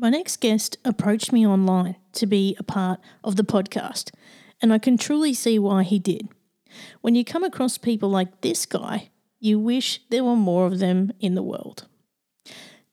[0.00, 4.10] My next guest approached me online to be a part of the podcast,
[4.62, 6.26] and I can truly see why he did.
[7.02, 11.12] When you come across people like this guy, you wish there were more of them
[11.20, 11.86] in the world.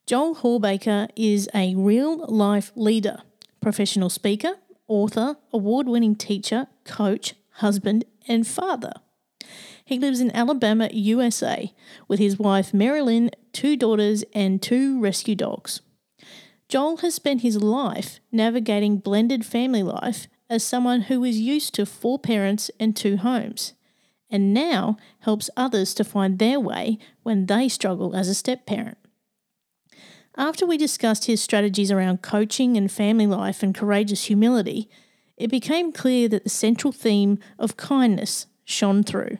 [0.05, 3.21] Joel Hawbaker is a real life leader,
[3.61, 4.55] professional speaker,
[4.89, 8.91] author, award winning teacher, coach, husband, and father.
[9.85, 11.73] He lives in Alabama, USA,
[12.09, 15.79] with his wife Maryellyn, two daughters, and two rescue dogs.
[16.69, 21.85] Joel has spent his life navigating blended family life as someone who is used to
[21.85, 23.73] four parents and two homes,
[24.29, 28.97] and now helps others to find their way when they struggle as a step parent.
[30.35, 34.89] After we discussed his strategies around coaching and family life and courageous humility,
[35.37, 39.37] it became clear that the central theme of kindness shone through.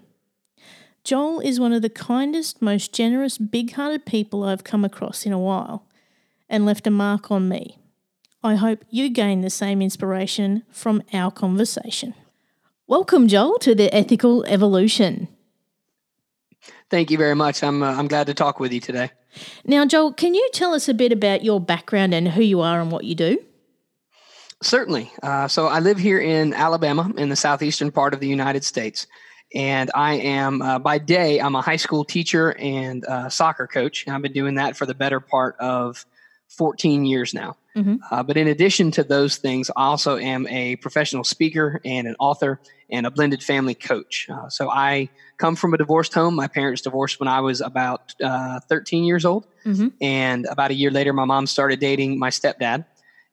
[1.04, 5.34] Joel is one of the kindest, most generous, big hearted people I've come across in
[5.34, 5.87] a while
[6.50, 7.78] and left a mark on me.
[8.44, 12.14] I hope you gain the same inspiration from our conversation.
[12.88, 15.28] Welcome, Joel, to the Ethical Evolution.
[16.90, 17.64] Thank you very much.
[17.64, 19.12] I'm uh, I'm glad to talk with you today.
[19.66, 22.80] Now, Joel, can you tell us a bit about your background and who you are
[22.80, 23.44] and what you do?
[24.64, 25.12] Certainly.
[25.22, 29.06] Uh, so I live here in Alabama, in the southeastern part of the United States,
[29.54, 34.06] and I am uh, by day I'm a high school teacher and uh, soccer coach.
[34.06, 36.06] And I've been doing that for the better part of
[36.50, 37.58] 14 years now.
[37.76, 37.98] Mm-hmm.
[38.10, 42.16] Uh, but in addition to those things, I also am a professional speaker and an
[42.20, 42.60] author
[42.90, 44.28] and a blended family coach.
[44.30, 46.36] Uh, so I come from a divorced home.
[46.36, 49.46] My parents divorced when I was about uh, 13 years old.
[49.66, 49.90] Mm-hmm.
[50.02, 52.86] And about a year later, my mom started dating my stepdad.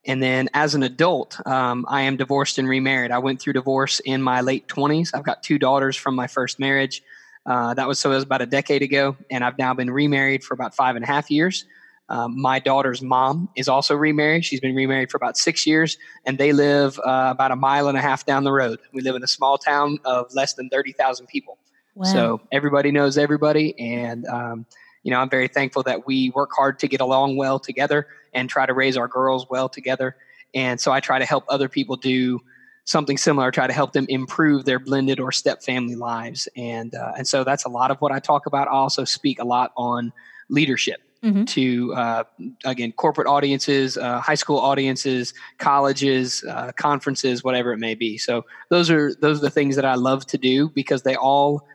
[0.07, 3.11] And then as an adult, um, I am divorced and remarried.
[3.11, 5.15] I went through divorce in my late 20s.
[5.15, 7.03] I've got two daughters from my first marriage.
[7.47, 9.17] Uh, that was so it was about a decade ago.
[9.31, 11.65] And I've now been remarried for about five and a half years.
[12.09, 14.45] Um, my daughter's mom is also remarried.
[14.45, 17.97] She's been remarried for about six years, and they live uh, about a mile and
[17.97, 18.79] a half down the road.
[18.93, 21.59] We live in a small town of less than 30,000 people.
[21.95, 22.05] Wow.
[22.13, 23.79] So everybody knows everybody.
[23.79, 24.67] And, um,
[25.03, 28.51] you know, I'm very thankful that we work hard to get along well together and
[28.51, 30.17] try to raise our girls well together.
[30.55, 32.41] And so I try to help other people do
[32.85, 36.49] something similar, try to help them improve their blended or step family lives.
[36.57, 38.69] And, uh, and so that's a lot of what I talk about.
[38.69, 40.13] I also speak a lot on
[40.51, 41.45] leadership mm-hmm.
[41.45, 42.25] to uh,
[42.65, 48.19] again corporate audiences, uh, high school audiences, colleges, uh, conferences, whatever it may be.
[48.19, 51.67] So those are those are the things that I love to do because they all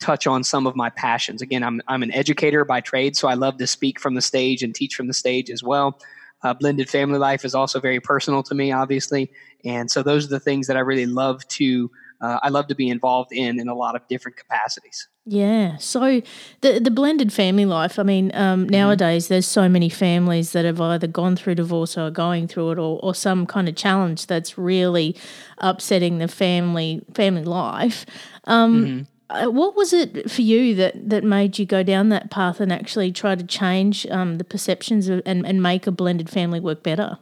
[0.00, 1.42] touch on some of my passions.
[1.42, 4.62] Again, I'm I'm an educator by trade, so I love to speak from the stage
[4.62, 5.98] and teach from the stage as well.
[6.44, 9.30] Uh, blended family life is also very personal to me, obviously,
[9.64, 11.90] and so those are the things that I really love to
[12.22, 15.08] uh, I love to be involved in in a lot of different capacities.
[15.26, 15.76] Yeah.
[15.76, 16.22] So
[16.60, 17.98] the the blended family life.
[17.98, 18.70] I mean, um, mm-hmm.
[18.70, 22.70] nowadays there's so many families that have either gone through divorce or are going through
[22.70, 25.16] it, or, or some kind of challenge that's really
[25.58, 28.06] upsetting the family family life.
[28.44, 29.02] Um, mm-hmm.
[29.30, 32.70] Uh, what was it for you that, that made you go down that path and
[32.70, 36.82] actually try to change um, the perceptions of, and, and make a blended family work
[36.82, 37.18] better?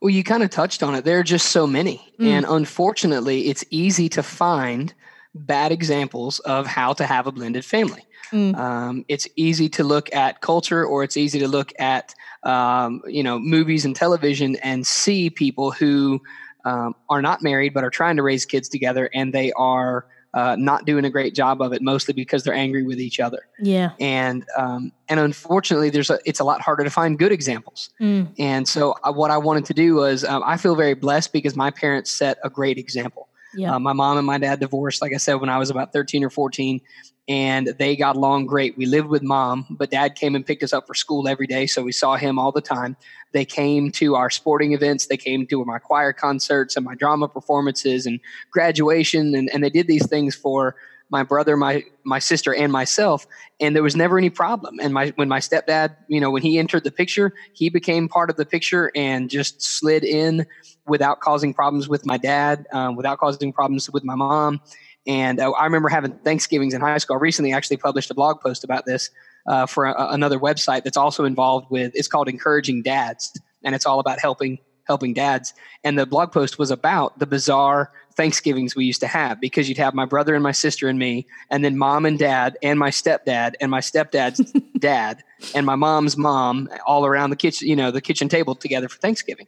[0.00, 1.04] Well, you kind of touched on it.
[1.04, 2.12] There are just so many.
[2.18, 2.26] Mm.
[2.26, 4.94] And unfortunately, it's easy to find
[5.34, 8.04] bad examples of how to have a blended family.
[8.32, 8.56] Mm.
[8.56, 12.14] Um, it's easy to look at culture or it's easy to look at,
[12.44, 16.20] um, you know, movies and television and see people who
[16.64, 20.56] um, are not married but are trying to raise kids together, and they are uh,
[20.58, 23.40] not doing a great job of it, mostly because they're angry with each other.
[23.58, 23.92] Yeah.
[23.98, 27.90] And um, and unfortunately, there's a it's a lot harder to find good examples.
[28.00, 28.32] Mm.
[28.38, 31.56] And so uh, what I wanted to do was um, I feel very blessed because
[31.56, 33.28] my parents set a great example.
[33.54, 33.74] Yeah.
[33.74, 36.24] Uh, my mom and my dad divorced, like I said, when I was about 13
[36.24, 36.80] or 14,
[37.28, 38.76] and they got along great.
[38.76, 41.66] We lived with mom, but dad came and picked us up for school every day.
[41.66, 42.96] So we saw him all the time.
[43.32, 47.28] They came to our sporting events, they came to my choir concerts and my drama
[47.28, 48.20] performances and
[48.50, 50.74] graduation, and, and they did these things for
[51.10, 53.26] my brother, my my sister, and myself,
[53.58, 54.78] and there was never any problem.
[54.80, 58.30] And my when my stepdad, you know, when he entered the picture, he became part
[58.30, 60.46] of the picture and just slid in
[60.90, 64.60] without causing problems with my dad, um, without causing problems with my mom.
[65.06, 67.16] And uh, I remember having Thanksgivings in high school.
[67.16, 69.10] I recently actually published a blog post about this
[69.46, 71.92] uh, for a, another website that's also involved with.
[71.94, 73.32] It's called Encouraging Dads,
[73.64, 75.54] and it's all about helping helping dads.
[75.84, 79.78] And the blog post was about the bizarre Thanksgivings we used to have because you'd
[79.78, 82.90] have my brother and my sister and me, and then mom and dad, and my
[82.90, 85.22] stepdad, and my stepdad's dad,
[85.54, 88.98] and my mom's mom all around the kitchen, you know, the kitchen table together for
[88.98, 89.46] Thanksgiving.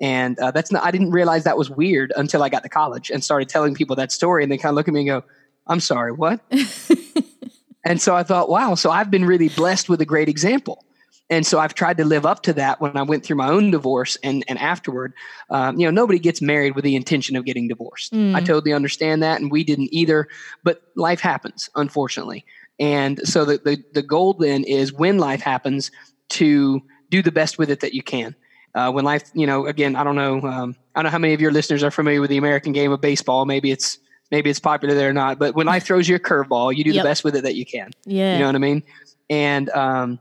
[0.00, 3.10] And uh, that's not, I didn't realize that was weird until I got to college
[3.10, 4.42] and started telling people that story.
[4.42, 5.24] And they kind of look at me and go,
[5.66, 6.40] I'm sorry, what?
[7.84, 10.84] and so I thought, wow, so I've been really blessed with a great example.
[11.30, 13.70] And so I've tried to live up to that when I went through my own
[13.70, 15.14] divorce and, and afterward.
[15.48, 18.12] Um, you know, nobody gets married with the intention of getting divorced.
[18.12, 18.34] Mm.
[18.34, 20.28] I totally understand that, and we didn't either.
[20.62, 22.44] But life happens, unfortunately.
[22.78, 25.90] And so the, the, the goal then is when life happens
[26.30, 28.34] to do the best with it that you can.
[28.74, 31.34] Uh, when life, you know, again, I don't know, um, I don't know how many
[31.34, 33.44] of your listeners are familiar with the American game of baseball.
[33.44, 33.98] Maybe it's
[34.30, 35.38] maybe it's popular there or not.
[35.38, 37.02] But when life throws you a curveball, you do Yep.
[37.02, 37.90] the best with it that you can.
[38.04, 38.32] Yeah.
[38.34, 38.82] You know what I mean?
[39.30, 40.18] And um,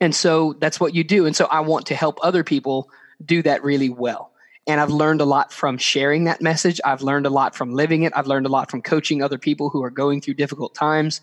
[0.00, 1.26] and so that's what you do.
[1.26, 2.90] And so I want to help other people
[3.24, 4.32] do that really well.
[4.66, 6.80] And I've learned a lot from sharing that message.
[6.84, 8.12] I've learned a lot from living it.
[8.14, 11.20] I've learned a lot from coaching other people who are going through difficult times.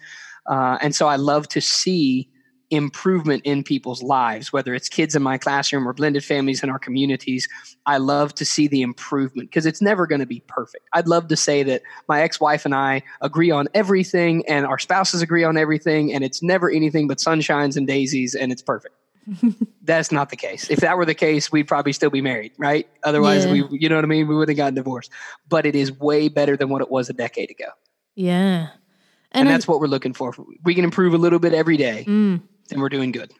[0.47, 2.27] Uh, and so I love to see
[2.75, 6.79] improvement in people's lives, whether it's kids in my classroom or blended families in our
[6.79, 7.47] communities.
[7.85, 10.87] I love to see the improvement because it's never going to be perfect.
[10.93, 14.79] I'd love to say that my ex wife and I agree on everything and our
[14.79, 18.95] spouses agree on everything and it's never anything but sunshines and daisies and it's perfect.
[19.83, 20.69] That's not the case.
[20.69, 22.87] If that were the case, we'd probably still be married, right?
[23.03, 23.63] Otherwise, Yeah.
[23.69, 24.27] we, you know what I mean?
[24.27, 25.11] We would have gotten divorced.
[25.49, 27.69] But it is way better than what it was a decade ago.
[28.15, 28.67] Yeah.
[29.31, 30.33] And, I- that's what we're looking for.
[30.63, 32.41] We can improve a little bit every day, Mm.
[32.67, 33.31] Then we're doing good.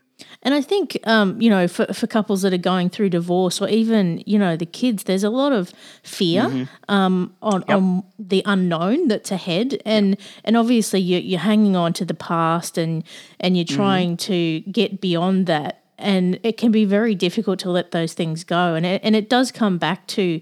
[0.44, 3.68] And I think, um, you know, for, for couples that are going through divorce or
[3.68, 5.74] even, you know, the kids, there's a lot of
[6.04, 9.82] fear um, on, on the unknown that's ahead.
[9.86, 13.04] And and obviously you're, you're hanging on to the past and,
[13.42, 15.84] and you're trying to get beyond that.
[15.98, 18.74] And it can be very difficult to let those things go.
[18.76, 20.40] And it, and it does come back to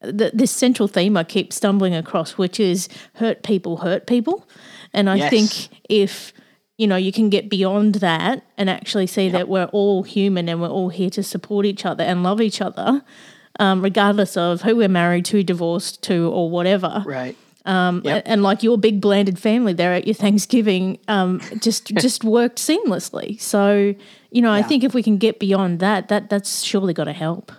[0.00, 4.48] the, this central theme I keep stumbling across, which is hurt people hurt people.
[4.94, 5.30] And I Yes.
[5.30, 6.32] think if
[6.80, 10.62] you know you can get beyond that and actually see that we're all human and
[10.62, 13.02] we're all here to support each other and love each other,
[13.58, 17.02] um, regardless of who we're married to, divorced to, or whatever.
[17.06, 17.36] Right.
[17.66, 18.22] Um, Yep.
[18.24, 23.38] And like your big blended family there at your Thanksgiving, um, just just worked seamlessly.
[23.38, 23.94] So
[24.30, 27.12] you know, I think if we can get beyond that, that that's surely got to
[27.12, 27.52] help.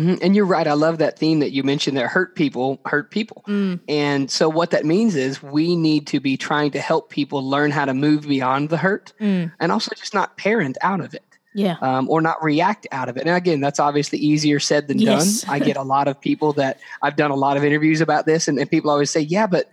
[0.00, 0.66] Hmm And you're right.
[0.66, 2.08] I love that theme that you mentioned there.
[2.08, 3.42] Hurt people hurt people.
[3.88, 7.70] And so what that means is we need to be trying to help people learn
[7.70, 11.22] how to move beyond the hurt and also just not parent out of it.
[11.54, 11.76] Yeah.
[11.82, 13.26] um, or not react out of it.
[13.26, 15.42] And again, that's obviously easier said than Yes.
[15.42, 15.50] done.
[15.52, 18.48] I get a lot of people that I've done a lot of interviews about this,
[18.48, 19.68] and, and people always say, "Yeah, but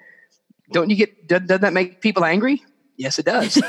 [0.74, 1.26] don't you get?
[1.26, 2.62] Does, does that make people angry?"
[3.00, 3.58] Yes, it does.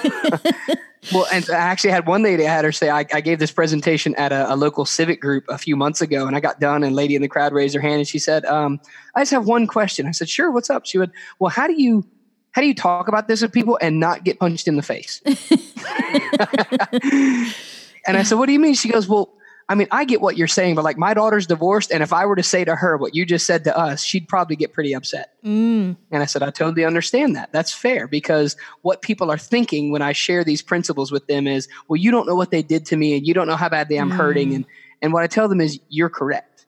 [1.12, 3.52] well, and I actually had one lady I had her say, I, I gave this
[3.52, 6.82] presentation at a, a local civic group a few months ago, and I got done,
[6.82, 8.80] and lady in the crowd raised her hand, and she said, um,
[9.14, 11.80] "I just have one question." I said, "Sure, what's up?" She went, "Well, how do
[11.80, 12.04] you?"
[12.52, 15.22] How do you talk about this with people and not get punched in the face?
[18.06, 18.74] And I said, What do you mean?
[18.74, 19.32] She goes, Well,
[19.70, 21.92] I mean, I get what you're saying, but like my daughter's divorced.
[21.92, 24.26] And if I were to say to her what you just said to us, she'd
[24.26, 25.34] probably get pretty upset.
[25.44, 25.96] Mm.
[26.10, 27.52] And I said, I totally understand that.
[27.52, 31.68] That's fair because what people are thinking when I share these principles with them is,
[31.86, 33.96] Well, you don't know what they did to me and you don't know how badly
[33.96, 34.56] I'm hurting.
[34.56, 34.64] And,
[35.02, 36.66] and what I tell them is, You're correct.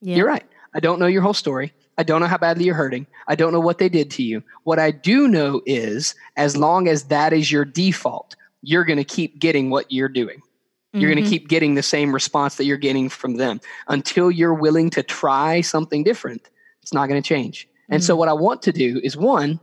[0.00, 0.16] Yeah.
[0.16, 0.46] You're right.
[0.74, 1.72] I don't know your whole story.
[1.96, 3.06] I don't know how badly you're hurting.
[3.28, 4.42] I don't know what they did to you.
[4.64, 9.04] What I do know is, as long as that is your default, you're going to
[9.04, 10.42] keep getting what you're doing.
[10.92, 11.30] You're going to mm-hmm.
[11.30, 15.60] keep getting the same response that you're getting from them until you're willing to try
[15.60, 16.50] something different.
[16.82, 17.68] It's not going to change.
[17.88, 18.18] And so, mm.
[18.18, 19.60] what I want to do is one,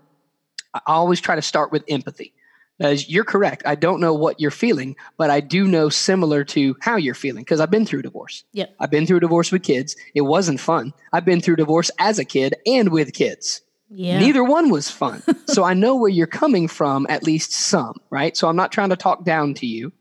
[0.73, 2.33] I always try to start with empathy.
[2.79, 3.63] As you're correct.
[3.65, 7.41] I don't know what you're feeling, but I do know similar to how you're feeling
[7.41, 8.43] because I've been through divorce.
[8.53, 8.75] Yep.
[8.79, 9.95] I've been through divorce with kids.
[10.13, 10.93] It wasn't fun.
[11.11, 13.61] I've been through divorce as a kid and with kids.
[13.89, 14.19] Yeah.
[14.19, 15.23] Neither one was fun.
[15.47, 18.37] so I know where you're coming from, at least some, right?
[18.37, 19.91] So I'm not trying to talk down to you.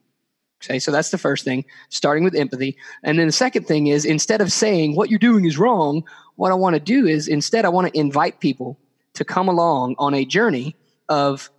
[0.63, 2.77] Okay, so that's the first thing, starting with empathy.
[3.03, 6.03] And then the second thing is instead of saying what you're doing is wrong,
[6.37, 8.79] what I want to do is instead I want to invite people
[9.15, 10.75] to come along on a journey
[11.09, 11.51] of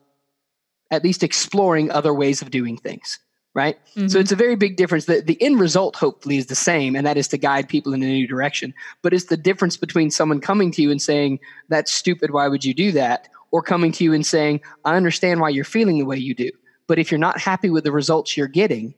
[0.90, 3.20] at least exploring other ways of doing things
[3.54, 3.80] right?
[3.96, 4.08] Mm-hmm.
[4.10, 5.06] so it's a very big difference.
[5.06, 8.04] The, the end result hopefully is the same and that is to guide people in
[8.04, 8.72] a new direction.
[9.02, 12.64] But it's the difference between someone coming to you and saying that's stupid why would
[12.64, 13.30] you do that?
[13.52, 16.50] or coming to you and saying i understand why you're feeling the way you do
[16.88, 18.94] but if you're not happy with the results you're getting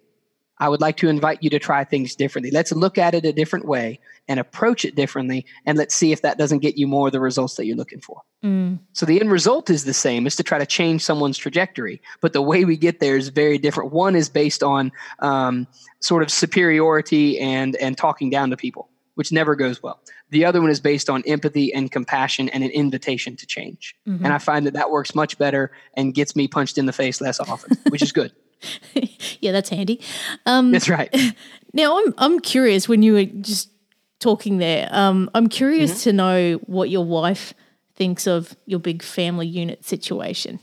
[0.60, 2.52] I would like to invite you to try things differently.
[2.52, 6.22] Let's look at it a different way and approach it differently, and let's see if
[6.22, 8.22] that doesn't get you more of the results that you're looking for.
[8.44, 8.80] Mm.
[8.94, 12.34] So the end result is the same: is to try to change someone's trajectory, but
[12.34, 13.94] the way we get there is very different.
[13.94, 15.66] One is based on um,
[16.02, 20.02] sort of superiority and and talking down to people, which never goes well.
[20.32, 23.96] The other one is based on empathy and compassion and an invitation to change.
[24.08, 24.26] Mm-hmm.
[24.26, 27.20] And I find that that works much better and gets me punched in the face
[27.22, 28.32] less often, which is good.
[29.40, 30.02] yeah, that's handy.
[30.46, 31.14] Um, that's right.
[31.72, 33.70] Now, I'm I'm curious when you were just
[34.20, 34.90] talking there.
[34.92, 36.10] Um, I'm curious mm-hmm.
[36.10, 37.54] to know what your wife
[37.96, 40.60] thinks of your big family unit situation.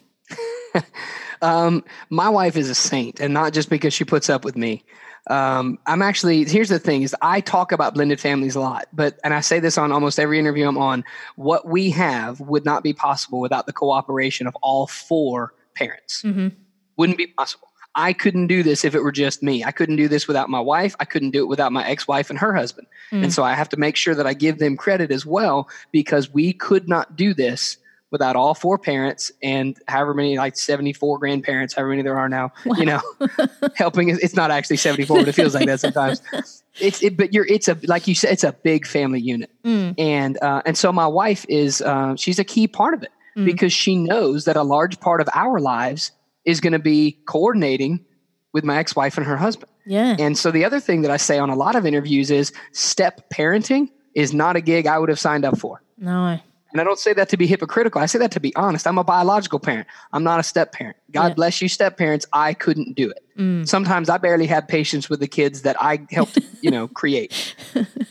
[1.43, 4.85] um, my wife is a saint, and not just because she puts up with me.
[5.29, 9.19] Um, I'm actually here's the thing: is I talk about blended families a lot, but
[9.25, 11.05] and I say this on almost every interview I'm on.
[11.37, 16.23] What we have would not be possible without the cooperation of all four parents.
[16.23, 16.49] Mm-hmm.
[16.97, 17.69] Wouldn't be possible.
[17.97, 19.65] I couldn't do this if it were just me.
[19.65, 20.95] I couldn't do this without my wife.
[21.01, 22.87] I couldn't do it without my ex wife and her husband.
[23.11, 23.25] Mm.
[23.25, 26.33] And so I have to make sure that I give them credit as well because
[26.33, 27.79] we could not do this
[28.17, 32.51] without all four parents and however many, like 74 grandparents, however many there are now,
[32.65, 32.77] wow.
[32.79, 33.01] you know,
[33.75, 34.09] helping.
[34.09, 36.23] It's not actually 74, but it feels like that sometimes.
[36.79, 39.51] It's, it, but you're, it's a, like you said, it's a big family unit.
[39.65, 39.95] Mm.
[39.97, 43.47] And, uh, and so my wife is, uh, she's a key part of it mm.
[43.47, 46.13] because she knows that a large part of our lives
[46.45, 48.05] is going to be coordinating
[48.53, 49.73] with my ex-wife and her husband.
[49.87, 50.17] Yeah.
[50.19, 53.31] And so the other thing that I say on a lot of interviews is step
[53.31, 55.81] parenting is not a gig I would have signed up for.
[55.97, 56.39] No.
[56.77, 58.03] And I don't say that to be hypocritical.
[58.03, 58.87] I say that to be honest.
[58.87, 59.89] I'm a biological parent.
[60.13, 60.99] I'm not a step parent.
[61.11, 61.35] God yeah.
[61.35, 62.27] bless you, step parents.
[62.35, 63.25] I couldn't do it.
[63.39, 63.67] Mm.
[63.67, 67.57] Sometimes I barely have patience with the kids that I helped, you know, create.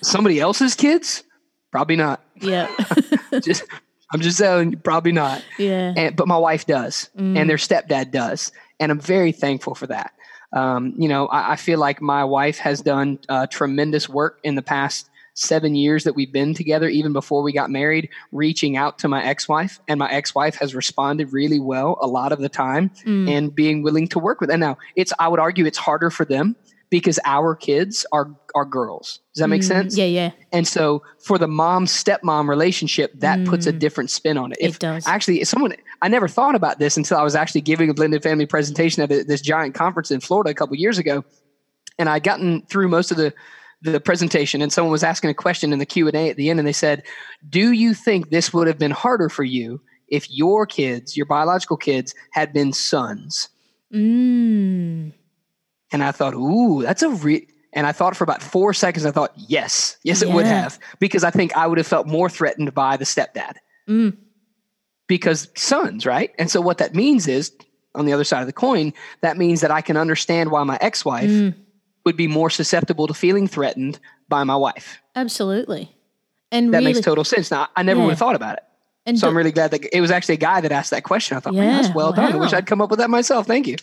[0.02, 1.24] Somebody else's kids?
[1.70, 2.24] Probably not.
[2.42, 2.76] Yeah.
[3.44, 3.66] just
[4.12, 5.44] I'm just saying, probably not.
[5.60, 5.94] Yeah.
[5.96, 7.38] And, but my wife does, mm.
[7.38, 10.12] and their stepdad does, and I'm very thankful for that.
[10.54, 14.56] Um, you know, I, I, feel like my wife has done uh, tremendous work in
[14.56, 18.98] the past seven years that we've been together, even before we got married, reaching out
[19.00, 22.90] to my ex-wife, and my ex-wife has responded really well a lot of the time,
[23.06, 23.30] mm.
[23.30, 24.50] and being willing to work with.
[24.50, 26.56] And now it's, I would argue, it's harder for them
[26.90, 29.20] because our kids are are girls.
[29.34, 29.98] Does that make mm, sense?
[29.98, 30.32] Yeah, yeah.
[30.54, 33.80] And so for the mom stepmom relationship, that mm, puts a mm.
[33.80, 34.60] different spin on it.
[34.62, 35.06] If, it does.
[35.06, 38.46] Actually, someone I never thought about this until I was actually giving a blended family
[38.46, 41.26] presentation at this giant conference in Florida a couple years ago,
[42.00, 43.34] and I'd gotten through most of the
[43.86, 46.68] the presentation and someone was asking a question in the q&a at the end and
[46.68, 47.04] they said
[47.50, 51.78] do you think this would have been harder for you if your kids your biological
[51.78, 53.50] kids had been sons
[53.94, 55.12] mm.
[55.92, 59.12] And I thought, ooh, that's a re and I thought for about four seconds, I
[59.12, 60.36] thought, yes, yes, it yeah.
[60.36, 63.56] would have, because I think I would have felt more threatened by the stepdad.
[63.88, 64.18] Mm.
[65.08, 66.34] Because sons, right?
[66.40, 67.52] And so what that means is,
[67.94, 70.78] on the other side of the coin, that means that I can understand why my
[70.82, 71.54] ex wife mm.
[72.06, 75.00] Would be more susceptible to feeling threatened by my wife.
[75.16, 75.92] Absolutely.
[76.52, 77.52] And that really, makes total sense.
[77.52, 78.06] Now, I never yeah.
[78.06, 78.64] would have thought about it.
[79.08, 81.38] And so I'm really glad that it was actually a guy that asked that question.
[81.38, 82.16] I thought, yeah, man, that's well wow.
[82.16, 82.34] done.
[82.34, 83.46] I wish I'd come up with that myself.
[83.46, 83.76] Thank you.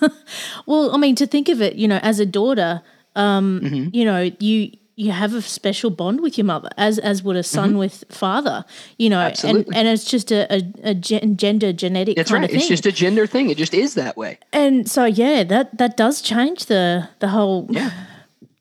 [0.66, 2.82] well, I mean, to think of it, you know, as a daughter,
[3.14, 3.94] um, mm-hmm.
[3.94, 7.44] you know, you you have a special bond with your mother, as as would a
[7.44, 7.78] son mm-hmm.
[7.78, 8.64] with father.
[8.98, 9.66] You know, Absolutely.
[9.68, 12.16] and and it's just a, a, a gender genetic.
[12.16, 12.50] That's kind right.
[12.50, 12.58] Of thing.
[12.58, 13.48] It's just a gender thing.
[13.48, 14.38] It just is that way.
[14.52, 17.92] And so, yeah, that that does change the the whole yeah.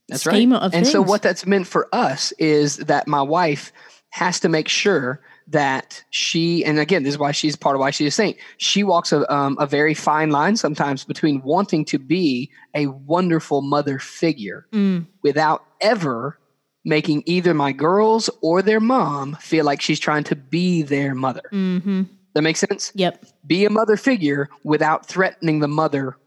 [0.09, 0.63] That's schema right.
[0.63, 0.91] of and things.
[0.91, 3.73] so, what that's meant for us is that my wife
[4.09, 7.89] has to make sure that she and again this is why she's part of why
[7.89, 11.97] she's a saint she walks a, um, a very fine line sometimes between wanting to
[11.97, 15.05] be a wonderful mother figure mm.
[15.23, 16.37] without ever
[16.85, 21.43] making either my girls or their mom feel like she's trying to be their mother
[21.51, 22.03] mm-hmm.
[22.33, 26.17] that makes sense yep be a mother figure without threatening the mother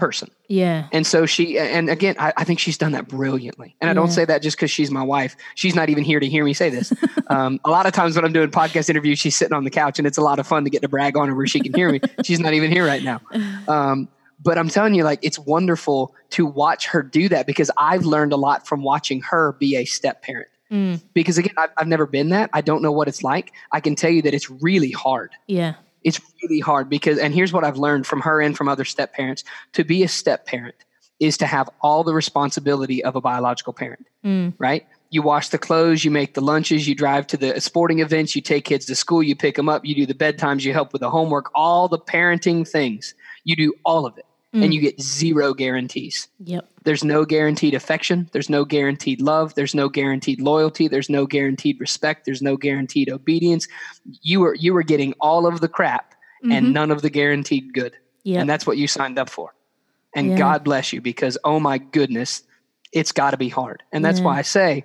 [0.00, 0.30] person.
[0.48, 0.88] Yeah.
[0.90, 3.76] And so she, and again, I, I think she's done that brilliantly.
[3.80, 5.36] And I don't say that just because she's my wife.
[5.54, 6.92] She's not even here to hear me say this.
[7.28, 9.98] um, a lot of times when I'm doing podcast interviews, she's sitting on the couch
[9.98, 11.72] and it's a lot of fun to get to brag on her where she can
[11.72, 12.00] hear me.
[12.24, 13.20] she's not even here right now.
[13.68, 14.08] Um,
[14.42, 18.32] but I'm telling you, like, it's wonderful to watch her do that because I've learned
[18.32, 20.48] a lot from watching her be a step parent.
[20.70, 21.02] Mm.
[21.14, 22.48] Because again, I've, I've never been that.
[22.52, 23.52] I don't know what it's like.
[23.72, 25.74] I can tell you that it's really hard Yeah.
[26.04, 29.12] it's really hard because and here's what i've learned from her and from other step
[29.12, 30.76] parents to be a step parent
[31.18, 34.54] is to have all the responsibility of a biological parent Mm.
[34.58, 38.34] right you wash the clothes you make the lunches you drive to the sporting events
[38.36, 40.92] you take kids to school you pick them up you do the bedtimes you help
[40.92, 44.64] with the homework all the parenting things you do all of it Mm.
[44.64, 46.68] and you get zero guarantees Yep.
[46.82, 48.28] there's no guaranteed affection.
[48.32, 49.54] There's no guaranteed love.
[49.54, 50.88] There's no guaranteed loyalty.
[50.88, 52.24] There's no guaranteed respect.
[52.24, 53.68] There's no guaranteed obedience.
[54.22, 56.14] You were you were getting all of the crap
[56.44, 56.52] Mhm.
[56.52, 57.94] and none of the guaranteed good.
[58.24, 58.40] Yep.
[58.40, 59.54] And that's what you signed up for.
[60.16, 60.38] And Yeah.
[60.38, 62.42] God bless you because oh my goodness,
[62.92, 63.84] it's got to be hard.
[63.92, 64.24] And that's Yeah.
[64.24, 64.84] why I say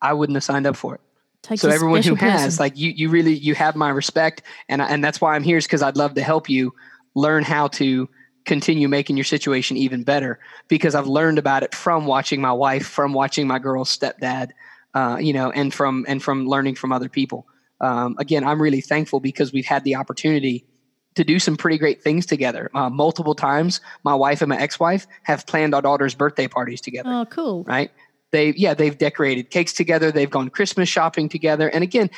[0.00, 1.02] I wouldn't have signed up for it.
[1.42, 2.62] Takes so everyone who has person.
[2.64, 5.58] like you you really you have my respect and I- and that's why I'm here
[5.58, 6.72] is cuz I'd love to help you
[7.14, 8.08] learn how to
[8.50, 12.84] continue making your situation even better because I've learned about it from watching my wife,
[12.84, 14.50] from watching my girl's stepdad,
[14.92, 17.46] uh, you know, and from and from learning from other people.
[17.80, 20.64] Um, again, I'm really thankful because we've had the opportunity
[21.14, 22.72] to do some pretty great things together.
[22.74, 27.08] Uh, multiple times, my wife and my ex-wife have planned our daughter's birthday parties together
[27.08, 27.62] oh, cool.
[27.68, 27.92] right?
[28.32, 32.10] They yeah, they've decorated cakes together, they've gone Christmas shopping together, and again,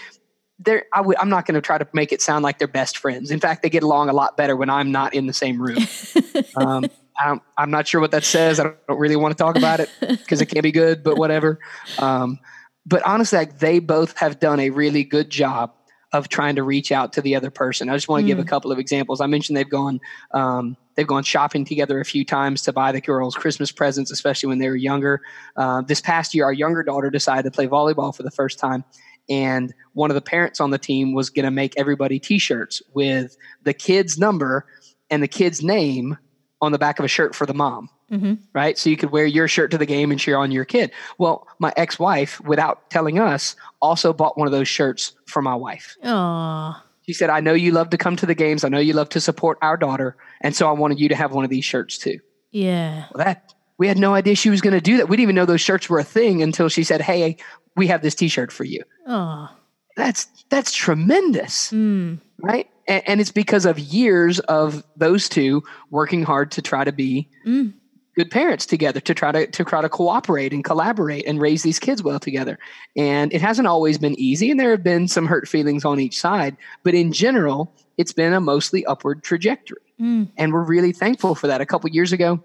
[0.65, 2.99] they're I w- I'm not going to try to make it sound like they're best
[2.99, 3.31] friends.
[3.31, 5.79] In fact, they get along a lot better when I'm not in the same room.
[6.57, 6.85] um,
[7.19, 8.59] I'm, I'm not sure what that says.
[8.59, 11.17] I don't, don't really want to talk about it because it can't be good, but
[11.17, 11.59] whatever.
[11.99, 12.39] Um,
[12.87, 15.73] but honestly, like they both have done a really good job
[16.13, 17.89] of trying to reach out to the other person.
[17.89, 19.21] I just want to give a couple of examples.
[19.21, 19.99] I mentioned they've gone
[20.33, 24.49] um, they've gone shopping together a few times to buy the girls Christmas presents, especially
[24.49, 25.23] when they were younger.
[25.57, 28.85] Uh, this past year, our younger daughter decided to play volleyball for the first time,
[29.29, 33.37] and one of the parents on the team was going to make everybody T-shirts with
[33.63, 34.67] the kid's number
[35.11, 36.17] and the kid's name
[36.61, 38.77] on the back of a shirt for the mom hmm right?
[38.77, 40.93] So you could wear your shirt to the game and cheer on your kid.
[41.17, 45.55] Well, my ex wife, without telling us, also bought one of those shirts for my
[45.55, 45.97] wife.
[46.05, 46.85] Aw.
[47.07, 48.65] She said, I know you love to come to the games.
[48.65, 50.17] I know you love to support our daughter.
[50.43, 52.19] And so I wanted you to have one of these shirts too.
[52.51, 53.07] Yeah.
[53.15, 55.09] Well, that we had no idea she was going to do that.
[55.09, 57.39] We didn't even know those shirts were a thing until she said, Hey,
[57.77, 58.83] we have this t shirt for you.
[59.07, 59.57] Aw.
[59.97, 62.21] That's that's tremendous Mm.
[62.41, 62.69] right?
[62.89, 67.29] And, and it's because of years of those two working hard to try to be
[67.47, 67.75] Mm.
[68.17, 71.79] good parents together, to try to to try to cooperate and collaborate and raise these
[71.79, 72.59] kids well together.
[72.97, 76.19] And it hasn't always been easy, and there have been some hurt feelings on each
[76.19, 76.57] side.
[76.85, 80.31] But in general, it's been a mostly upward trajectory, Mm.
[80.39, 81.61] and we're really thankful for that.
[81.61, 82.43] A couple years ago,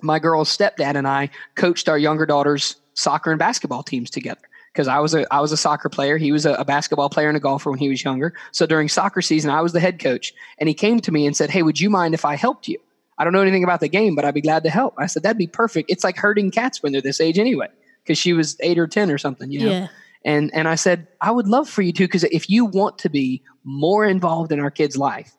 [0.00, 4.40] my girl's stepdad and I coached our younger daughter's soccer and basketball teams together
[4.72, 6.16] because I was a I was a soccer player.
[6.16, 8.34] He was a, a basketball player and a golfer when he was younger.
[8.52, 11.36] So during soccer season, I was the head coach, and he came to me and
[11.36, 12.78] said, "Hey, would you mind if I helped you?
[13.18, 15.22] I don't know anything about the game, but I'd be glad to help." I said,
[15.22, 15.90] "That'd be perfect.
[15.90, 17.68] It's like herding cats when they're this age anyway."
[18.04, 19.70] Because she was eight or ten or something, you know.
[19.70, 19.88] Yeah.
[20.24, 23.08] And and I said, I would love for you to, because if you want to
[23.08, 25.36] be more involved in our kid's life,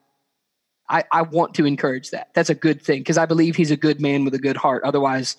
[0.87, 2.29] I, I want to encourage that.
[2.33, 4.83] That's a good thing because I believe he's a good man with a good heart.
[4.83, 5.37] Otherwise,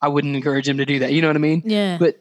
[0.00, 1.12] I wouldn't encourage him to do that.
[1.12, 1.62] You know what I mean?
[1.64, 1.98] Yeah.
[1.98, 2.20] But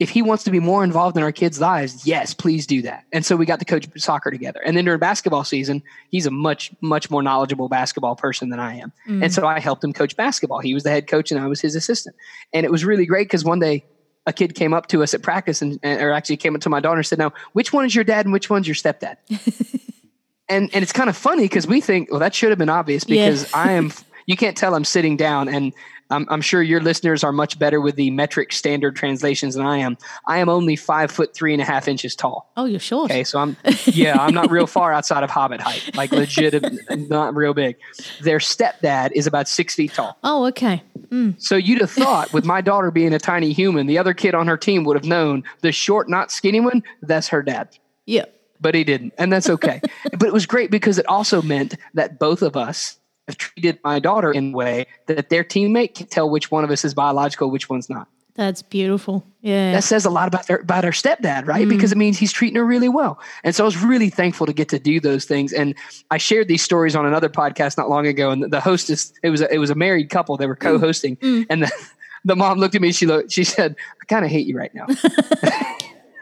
[0.00, 3.04] if he wants to be more involved in our kids' lives, yes, please do that.
[3.12, 4.58] And so we got to coach soccer together.
[4.64, 8.76] And then during basketball season, he's a much, much more knowledgeable basketball person than I
[8.76, 8.92] am.
[9.06, 9.24] Mm.
[9.24, 10.60] And so I helped him coach basketball.
[10.60, 12.16] He was the head coach and I was his assistant.
[12.54, 13.84] And it was really great because one day
[14.26, 16.80] a kid came up to us at practice and, or actually came up to my
[16.80, 19.18] daughter and said, Now, which one is your dad and which one's your stepdad?
[20.48, 23.04] and and it's kind of funny because we think, well, that should have been obvious
[23.06, 23.26] Yeah.
[23.26, 23.92] because I am
[24.26, 25.74] you can't tell I'm sitting down and
[26.10, 29.78] I'm, I'm sure your listeners are much better with the metric standard translations than I
[29.78, 29.96] am.
[30.26, 32.50] I am only five foot three and a half inches tall.
[32.56, 33.10] oh, you're short.
[33.10, 36.62] Okay, so I'm yeah, I'm not real far outside of hobbit height, like legit,
[37.08, 37.76] not real big.
[38.20, 40.18] Their stepdad is about six feet tall.
[40.24, 40.82] Oh, okay.
[41.08, 41.40] Mm.
[41.42, 44.46] So you'd have thought, with my daughter being a tiny human, the other kid on
[44.46, 46.82] her team would have known the short, not skinny one.
[47.02, 48.26] That's her dad Yeah.
[48.60, 49.80] but he didn't, and that's okay.
[50.12, 52.98] but it was great because it also meant that both of us
[53.30, 56.70] have treated my daughter in a way that their teammate can tell which one of
[56.70, 58.08] us is biological, which one's not.
[58.36, 59.26] That's beautiful.
[59.42, 59.72] Yeah.
[59.72, 61.68] That says a lot about their about her stepdad, right?
[61.68, 63.20] Because it means he's treating her really well.
[63.44, 65.52] And so I was really thankful to get to do those things.
[65.52, 65.74] And
[66.10, 68.30] I shared these stories on another podcast not long ago.
[68.30, 70.36] And the, hostess, it was a, it was a married couple.
[70.36, 71.46] They were co-hosting, Mm.
[71.50, 71.72] and the,
[72.24, 72.92] the mom looked at me.
[72.92, 73.32] She looked.
[73.32, 74.86] She said, "I kind of hate you right now."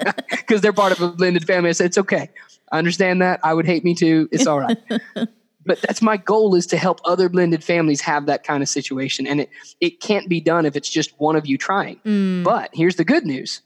[0.30, 1.70] because they're part of a blended family.
[1.70, 2.30] I said, it's okay.
[2.70, 3.40] I understand that.
[3.42, 4.28] I would hate me too.
[4.30, 4.78] It's all right.
[5.68, 9.26] but that's my goal is to help other blended families have that kind of situation.
[9.26, 9.50] And it,
[9.80, 12.00] it can't be done if it's just one of you trying.
[12.06, 12.42] Mm.
[12.42, 13.60] But here's the good news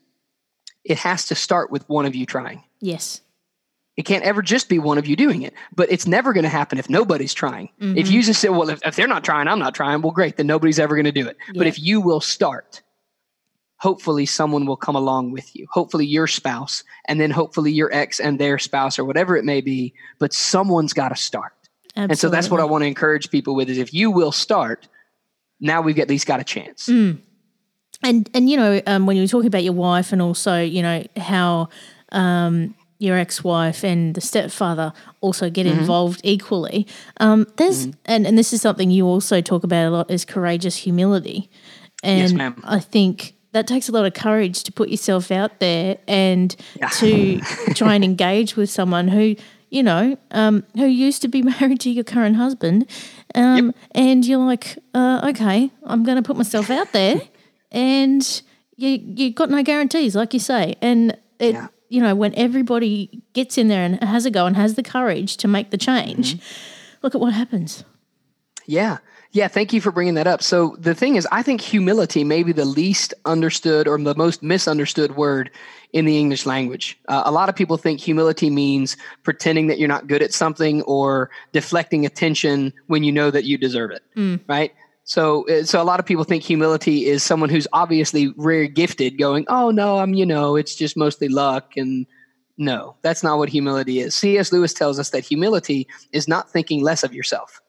[0.83, 2.61] it has to start with one of you trying.
[2.81, 3.21] Yes.
[3.95, 6.49] It can't ever just be one of you doing it, but it's never going to
[6.49, 7.69] happen if nobody's trying.
[7.79, 7.97] Mm-hmm.
[7.97, 10.35] If you just say, well, if, if, they're not trying, I'm not trying, well, great,
[10.35, 11.37] then nobody's ever going to do it.
[11.47, 11.59] Yeah.
[11.59, 12.81] But if you will start,
[13.77, 18.19] hopefully someone will come along with you, hopefully your spouse, and then hopefully your ex
[18.19, 21.53] and their spouse or whatever it may be, but someone's got to start.
[21.95, 22.11] Absolutely.
[22.13, 24.87] And so that's what I want to encourage people with is if you will start,
[25.59, 26.87] now we've at least got a chance.
[26.87, 27.19] Mm.
[28.03, 30.81] And and you know um, when you were talking about your wife and also you
[30.81, 31.69] know how
[32.11, 35.79] um, your ex-wife and the stepfather also get Mm-hmm.
[35.79, 36.85] involved equally.
[37.19, 40.75] Um, there's and and this is something you also talk about a lot is courageous
[40.77, 41.49] humility.
[42.03, 42.61] And Yes, ma'am.
[42.65, 46.89] I think that takes a lot of courage to put yourself out there and Yeah.
[46.89, 47.39] to
[47.75, 49.35] try and engage with someone who
[49.73, 52.89] you know um, who used to be married to your current husband,
[53.35, 57.21] um, and you're like, uh, okay, I'm going to put myself out there,
[57.71, 58.41] and
[58.77, 61.53] you you got no guarantees, like you say, and it.
[61.55, 61.67] Yeah.
[61.89, 65.37] You know, when everybody gets in there and has a go and has the courage
[65.37, 66.97] to make the change, Mm-hmm.
[67.03, 67.83] look at what happens.
[68.65, 68.97] Yeah.
[69.31, 69.47] Yeah.
[69.47, 70.43] Thank you for bringing that up.
[70.43, 74.43] So the thing is, I think humility may be the least understood or the most
[74.43, 75.49] misunderstood word
[75.91, 76.99] in the English language.
[77.07, 80.81] Uh, a lot of people think humility means pretending that you're not good at something
[80.83, 84.03] or deflecting attention when you know that you deserve it.
[84.47, 84.73] Right.
[85.03, 89.17] So, uh, so a lot of people think humility is someone who's obviously very gifted,
[89.17, 92.05] going, "Oh no, I'm you know, it's just mostly luck." And
[92.57, 94.15] no, that's not what humility is.
[94.15, 94.53] C.S.
[94.53, 97.59] Lewis tells us that humility is not thinking less of yourself.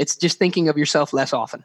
[0.00, 1.62] It's just thinking of yourself less often.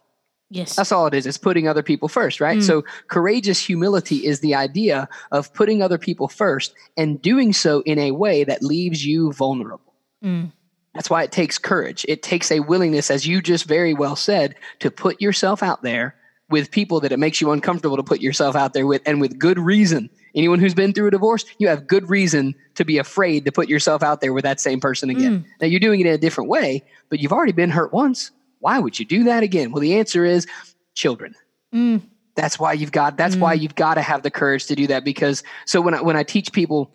[0.51, 0.75] Yes.
[0.75, 1.25] That's all it is.
[1.25, 2.61] It's putting other people first, right?
[2.61, 7.97] So, courageous humility is the idea of putting other people first and doing so in
[7.97, 9.93] a way that leaves you vulnerable.
[10.23, 10.51] Mm.
[10.93, 12.05] That's why it takes courage.
[12.07, 16.15] It takes a willingness, as you just very well said, to put yourself out there
[16.49, 19.39] with people that it makes you uncomfortable to put yourself out there with, and with
[19.39, 20.09] good reason.
[20.35, 23.69] Anyone who's been through a divorce, you have good reason to be afraid to put
[23.69, 25.45] yourself out there with that same person again.
[25.61, 28.31] Now, you're doing it in a different way, but you've already been hurt once.
[28.59, 29.71] Why would you do that again?
[29.71, 30.45] Well, the answer is
[30.93, 31.35] children.
[31.73, 32.01] Mm.
[32.35, 33.15] That's why you've got.
[33.15, 35.05] That's why you've got to have the courage to do that.
[35.05, 36.91] Because so when I, when I teach people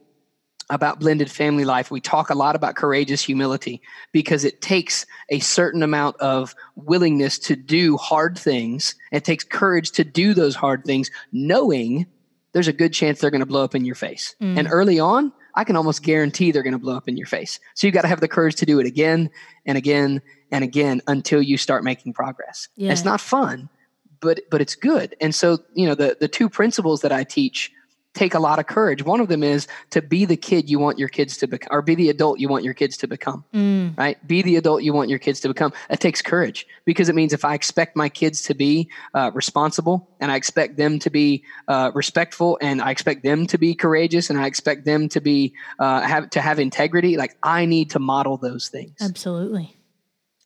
[0.68, 3.80] about blended family life, we talk a lot about courageous humility
[4.12, 8.94] because it takes a certain amount of willingness to do hard things.
[9.12, 12.06] It takes courage to do those hard things, knowing
[12.52, 14.34] there's a good chance they're going to blow up in your face.
[14.40, 14.58] Mm.
[14.58, 17.60] And early on, I can almost guarantee they're going to blow up in your face.
[17.74, 19.30] So you got to have the courage to do it again
[19.66, 22.68] and again and again until you start making progress.
[22.76, 22.92] Yeah.
[22.92, 23.68] It's not fun,
[24.20, 25.16] but but it's good.
[25.20, 27.72] And so, you know, the the two principles that I teach
[28.14, 29.04] take a lot of courage.
[29.04, 31.82] One of them is to be the kid you want your kids to become or
[31.82, 33.44] be the adult you want your kids to become.
[33.54, 33.96] Mm.
[33.96, 34.26] Right?
[34.26, 35.72] Be the adult you want your kids to become.
[35.88, 40.08] That takes courage because it means if I expect my kids to be uh, responsible
[40.18, 44.30] and I expect them to be uh, respectful and I expect them to be courageous
[44.30, 47.98] and I expect them to be uh, have to have integrity, like I need to
[47.98, 48.96] model those things.
[49.00, 49.76] Absolutely.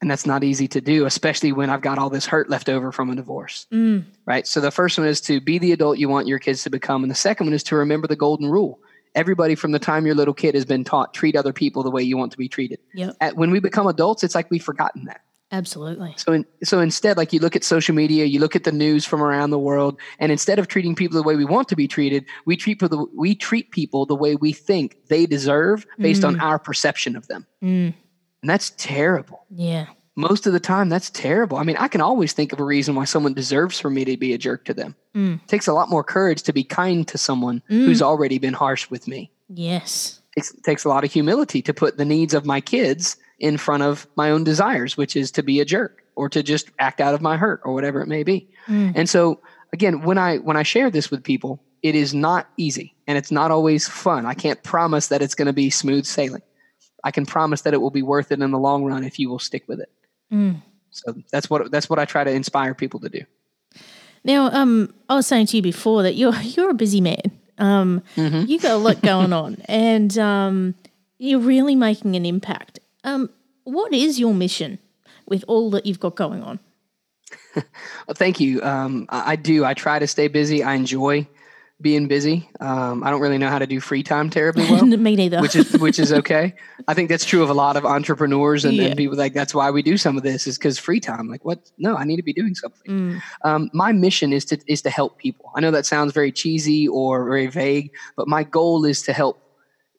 [0.04, 2.92] And that's not easy to do, especially when I've got all this hurt left over
[2.92, 3.66] from a divorce.
[3.72, 4.04] Mm.
[4.26, 4.46] Right.
[4.46, 7.02] So the first one is to be the adult you want your kids to become.
[7.04, 8.80] And the second one is to remember the golden rule.
[9.14, 12.02] Everybody from the time your little kid has been taught, treat other people the way
[12.02, 12.80] you want to be treated.
[12.92, 13.16] Yep.
[13.22, 15.22] At, when we become adults, it's like we've forgotten that.
[15.50, 16.12] Absolutely.
[16.18, 19.06] So, in, so instead, like you look at social media, you look at the news
[19.06, 21.86] from around the world, and instead of treating people the way we want to be
[21.86, 26.24] treated, we treat people the, we treat people the way we think they deserve based
[26.24, 27.94] on our perception of them, Mm.
[28.44, 29.46] And that's terrible.
[29.48, 29.86] Yeah.
[30.16, 31.56] Most of the time, that's terrible.
[31.56, 34.18] I mean, I can always think of a reason why someone deserves for me to
[34.18, 34.94] be a jerk to them.
[35.16, 35.40] Mm.
[35.42, 38.90] It takes a lot more courage to be kind to someone who's already been harsh
[38.90, 39.30] with me.
[39.48, 40.20] Yes.
[40.36, 43.82] It takes a lot of humility to put the needs of my kids in front
[43.82, 47.14] of my own desires, which is to be a jerk or to just act out
[47.14, 48.46] of my hurt or whatever it may be.
[48.66, 48.92] Mm.
[48.94, 49.40] And so
[49.72, 53.30] again, when I when I share this with people, it is not easy and it's
[53.30, 54.26] not always fun.
[54.26, 56.42] I can't promise that it's going to be smooth sailing.
[57.04, 59.28] I can promise that it will be worth it in the long run if you
[59.28, 59.92] will stick with it.
[60.32, 60.62] Mm.
[60.90, 63.20] So that's what that's what I try to inspire people to do.
[64.24, 67.30] Now, um, I was saying to you before that you're you're a busy man.
[67.58, 68.46] Um, Mm-hmm.
[68.48, 70.74] you got a lot going on, and um,
[71.18, 72.80] you're really making an impact.
[73.04, 73.30] Um,
[73.64, 74.78] what is your mission
[75.28, 76.58] with all that you've got going on?
[78.06, 78.60] Well, thank you.
[78.62, 79.64] Um, I, I do.
[79.64, 80.62] I try to stay busy.
[80.64, 81.26] I enjoy
[81.80, 82.48] being busy.
[82.60, 84.84] Um, I don't really know how to do free time terribly well.
[84.86, 85.40] Me neither.
[85.40, 86.54] which is which is okay.
[86.86, 88.84] I think that's true of a lot of entrepreneurs and, Yeah.
[88.86, 91.28] and people like that's why we do some of this is because free time.
[91.28, 91.70] Like what?
[91.78, 92.90] No, I need to be doing something.
[92.90, 93.22] Mm.
[93.44, 95.50] Um, my mission is to is to help people.
[95.56, 99.42] I know that sounds very cheesy or very vague, but my goal is to help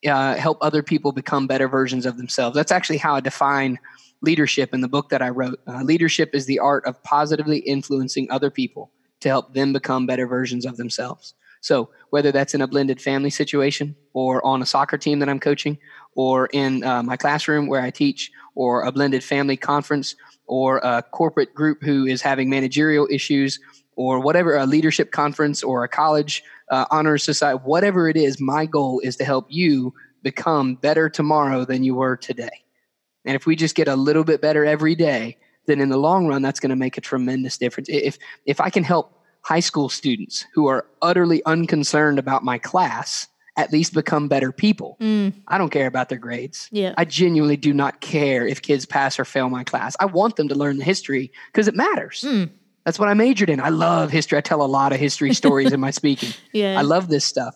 [0.08, 2.56] uh, help other people become better versions of themselves.
[2.56, 3.80] That's actually how I define
[4.22, 5.60] leadership in the book that I wrote.
[5.68, 10.26] Uh, leadership is the art of positively influencing other people to help them become better
[10.26, 11.34] versions of themselves.
[11.66, 15.40] So, whether that's in a blended family situation or on a soccer team that I'm
[15.40, 15.80] coaching,
[16.14, 21.02] or in uh, my classroom where I teach, or a blended family conference, or a
[21.02, 23.60] corporate group who is having managerial issues,
[23.96, 28.68] or whatever, a leadership conference, or a college uh, honors society, whatever it is, my
[28.68, 32.64] goal is to help you become better tomorrow than you were today.
[33.26, 36.28] And if we just get a little bit better every day, then in the long
[36.28, 37.90] run, that's going to make a tremendous difference.
[37.90, 43.28] If if I can help high school students who are utterly unconcerned about my class
[43.56, 44.98] at least become better people.
[45.00, 45.34] Mm.
[45.48, 46.68] I don't care about their grades.
[46.72, 46.96] Yeah.
[46.98, 49.96] I genuinely do not care if kids pass or fail my class.
[50.00, 52.24] I want them to learn the history because it matters.
[52.28, 52.50] Mm.
[52.86, 53.60] That's what I majored in.
[53.60, 54.40] I love history.
[54.40, 56.34] I tell a lot of history stories in my speaking.
[56.52, 56.80] Yeah.
[56.80, 57.56] I love this stuff.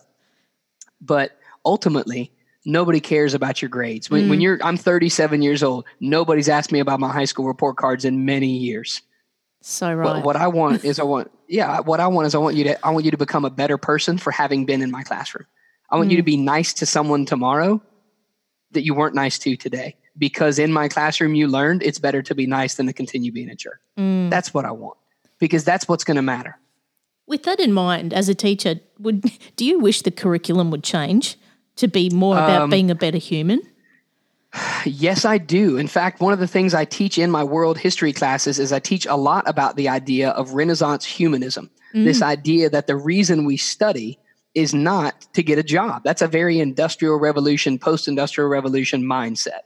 [1.00, 2.32] But ultimately,
[2.64, 4.08] nobody cares about your grades.
[4.08, 4.30] When, mm.
[4.30, 5.86] when you're, I'm 37 years old.
[5.98, 9.02] Nobody's asked me about my high school report cards in many years.
[9.62, 10.16] So right.
[10.16, 12.64] What, what I want is I want, yeah, what I want is I want you
[12.64, 15.46] to, I want you to become a better person for having been in my classroom.
[15.90, 16.12] I want mm.
[16.12, 16.26] you to mm.
[16.26, 17.82] be nice to someone tomorrow
[18.72, 19.96] that you weren't nice to today.
[20.18, 23.48] Because in my classroom, you learned it's better to be nice than to continue being
[23.48, 23.80] a jerk.
[23.98, 24.28] Mm.
[24.30, 24.98] That's what I want
[25.40, 26.58] because that's what's going to matter.
[27.26, 29.22] With that in mind, as a teacher, would
[29.56, 31.36] do you wish the curriculum would change
[31.76, 33.62] to be more about um, being a better human?
[34.84, 35.76] Yes, I do.
[35.76, 38.80] In fact, one of the things I teach in my world history classes is I
[38.80, 41.70] teach a lot about the idea of Renaissance humanism.
[41.94, 42.04] Mm.
[42.04, 44.18] This idea that the reason we study
[44.54, 46.02] is not to get a job.
[46.02, 49.60] That's a very industrial revolution, post industrial revolution mindset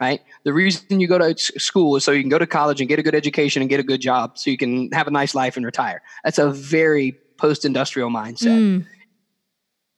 [0.00, 0.20] right?
[0.44, 2.98] The reason you go to school is so you can go to college and get
[2.98, 5.56] a good education and get a good job so you can have a nice life
[5.56, 6.02] and retire.
[6.24, 8.58] That's a very post industrial mindset.
[8.58, 8.86] Mm.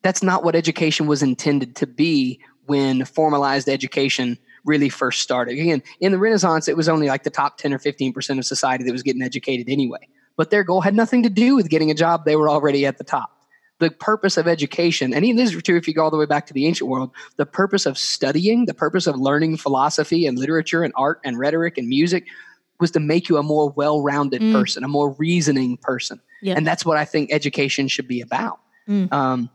[0.02, 5.58] That's not what education was intended to be when formalized education really first started.
[5.58, 8.84] Again, in the Renaissance, it was only like the top 10 or 15% of society
[8.84, 10.08] that was getting educated anyway.
[10.36, 12.24] But their goal had nothing to do with getting a job.
[12.24, 13.38] They were already at the top
[13.78, 16.26] the purpose of education, and even this is true if you go all the way
[16.26, 20.38] back to the ancient world, the purpose of studying, the purpose of learning philosophy and
[20.38, 22.26] literature and art and rhetoric and music
[22.80, 24.52] was to make you a more well rounded mm.
[24.52, 26.20] person, a more reasoning person.
[26.42, 26.56] Yep.
[26.56, 28.60] And that's what I think education should be about.
[28.88, 29.12] Mm.
[29.12, 29.50] Um,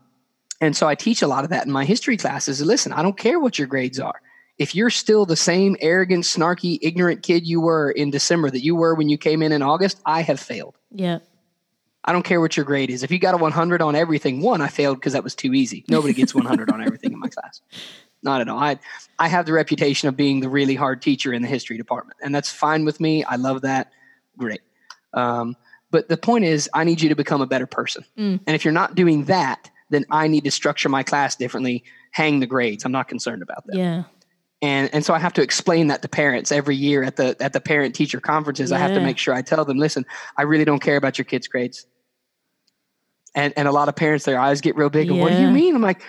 [0.60, 2.60] and so I teach a lot of that in my history classes.
[2.60, 4.20] Listen, I don't care what your grades are.
[4.56, 8.76] If you're still the same arrogant, snarky, ignorant kid you were in December that you
[8.76, 10.76] were when you came in in August, I have failed.
[10.92, 11.18] Yeah.
[12.04, 13.02] I don't care what your grade is.
[13.02, 15.84] If you got a 100 on everything, one, I failed because that was too easy.
[15.88, 17.62] Nobody gets 100 on everything in my class.
[18.22, 18.58] Not at all.
[18.58, 18.78] I,
[19.18, 22.34] I have the reputation of being the really hard teacher in the history department, and
[22.34, 23.24] that's fine with me.
[23.24, 23.90] I love that.
[24.38, 24.60] Great.
[25.12, 25.56] Um,
[25.90, 28.04] but the point is, I need you to become a better person.
[28.18, 28.40] Mm.
[28.46, 32.40] And if you're not doing that, then I need to structure my class differently, hang
[32.40, 32.84] the grades.
[32.84, 33.76] I'm not concerned about that.
[33.76, 34.04] Yeah.
[34.62, 37.52] And, and so I have to explain that to parents every year at the at
[37.52, 38.70] the parent teacher conferences.
[38.70, 38.76] Yeah.
[38.76, 40.06] I have to make sure I tell them, listen,
[40.38, 41.86] I really don't care about your kids' grades
[43.34, 45.20] and and a lot of parents their eyes get real big yeah.
[45.20, 46.02] what do you mean i'm like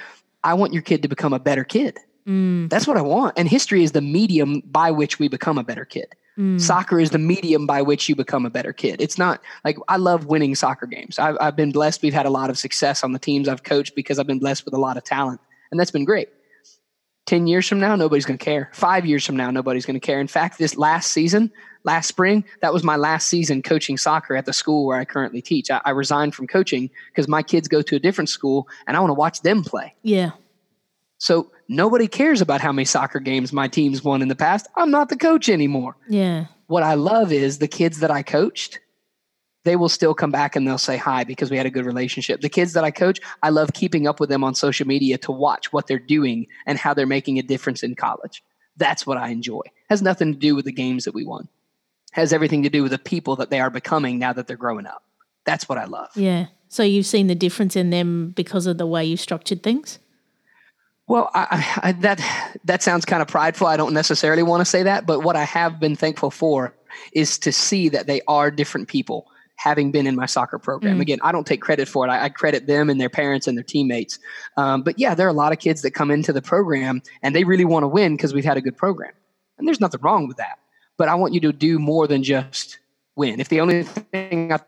[0.44, 2.70] i want your kid to become a better kid mm.
[2.70, 5.86] that's what i want and history is the medium by which we become a better
[5.86, 6.60] kid mm.
[6.60, 9.98] soccer is the medium by which you become a better kid it's not like i
[9.98, 13.12] love winning soccer games I've, I've been blessed we've had a lot of success on
[13.12, 15.40] the teams i've coached because i've been blessed with a lot of talent
[15.72, 16.30] and that's been great
[17.26, 18.70] 10 years from now, nobody's going to care.
[18.74, 20.20] Five years from now, nobody's going to care.
[20.20, 21.52] In fact, this last season,
[21.84, 25.42] last spring, that was my last season coaching soccer at the school where I currently
[25.42, 25.72] teach.
[25.72, 29.00] I, I resigned from coaching because my kids go to a different school and I
[29.00, 29.96] want to watch them play.
[30.04, 30.32] Yeah.
[31.18, 34.68] So nobody cares about how many soccer games my team's won in the past.
[34.76, 35.98] I'm not the coach anymore.
[36.10, 36.46] Yeah.
[36.68, 38.80] What I love is the kids that I coached,
[39.64, 42.42] they will still come back and they'll say hi because we had a good relationship.
[42.42, 45.32] The kids that I coach, I love keeping up with them on social media to
[45.32, 48.44] watch what they're doing and how they're making a difference in college.
[48.78, 49.62] That's what I enjoy.
[49.90, 51.48] Has nothing to do with the games that we won
[52.16, 54.88] has everything to do with the people that they are becoming now that they're growing
[54.88, 55.04] up.
[55.44, 56.12] That's what I love.
[56.16, 56.46] Yeah.
[56.70, 60.00] So you've seen the difference in them because of the way you structured things?
[61.08, 63.68] Well, I, I, that that sounds kind of prideful.
[63.68, 66.74] I don't necessarily want to say that, but what I have been thankful for
[67.14, 70.98] is to see that they are different people, having been in my soccer program.
[70.98, 71.02] Mm.
[71.02, 72.10] Again, I don't take credit for it.
[72.10, 74.18] I, I, credit them and their parents and their teammates.
[74.58, 77.36] Um, but yeah, there are a lot of kids that come into the program and
[77.36, 79.14] they really want to win because we've had a good program,
[79.58, 80.58] and there's nothing wrong with that
[80.98, 82.80] but I want you to do more than just
[83.16, 83.40] win.
[83.40, 84.60] If the only thing I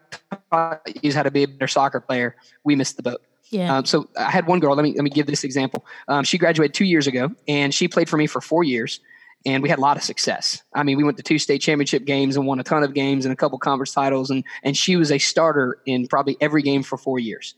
[0.52, 3.22] taught you is how to be a better soccer player, we missed the boat.
[3.50, 3.78] Yeah.
[3.78, 4.76] Um, so I had one girl.
[4.76, 5.86] Let me let me give this example.
[6.08, 9.00] Um, she graduated two years ago, and she played for me for four years,
[9.46, 10.62] and we had a lot of success.
[10.74, 13.26] I mean, we went to two state championship games and won a ton of games
[13.26, 16.84] and a couple conference titles, and and she was a starter in probably every game
[16.84, 17.56] for four years.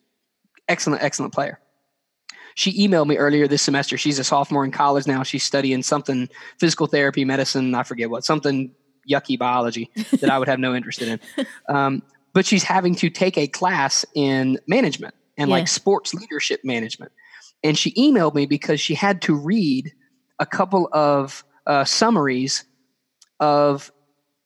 [0.67, 1.59] Excellent, excellent player.
[2.55, 3.97] She emailed me earlier this semester.
[3.97, 5.23] She's a sophomore in college now.
[5.23, 8.71] She's studying something physical therapy, medicine, I forget what, something
[9.09, 11.19] yucky biology that I would have no interest in.
[11.67, 12.01] Um,
[12.33, 15.55] but she's having to take a class in management and Yeah.
[15.55, 17.11] like sports leadership management.
[17.63, 19.91] And she emailed me because she had to read
[20.37, 22.63] a couple of uh, summaries
[23.39, 23.91] of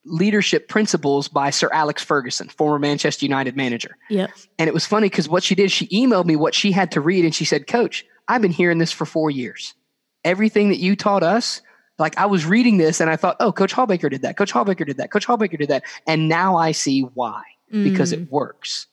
[0.06, 3.97] leadership principles by Sir Alex Ferguson, former Manchester United manager.
[4.10, 4.32] Yep.
[4.60, 7.01] And it was funny because what she did, she emailed me what she had to
[7.01, 9.73] read, and she said, Coach, I've been hearing this for four years.
[10.25, 11.62] Everything that you taught us,
[11.99, 14.36] like I was reading this and I thought, oh, Coach Hawbaker did that.
[14.38, 15.12] Coach Hawbaker did that.
[15.12, 15.84] Coach Hawbaker did that.
[16.08, 18.23] And now I see why, because Mm.
[18.23, 18.88] it works.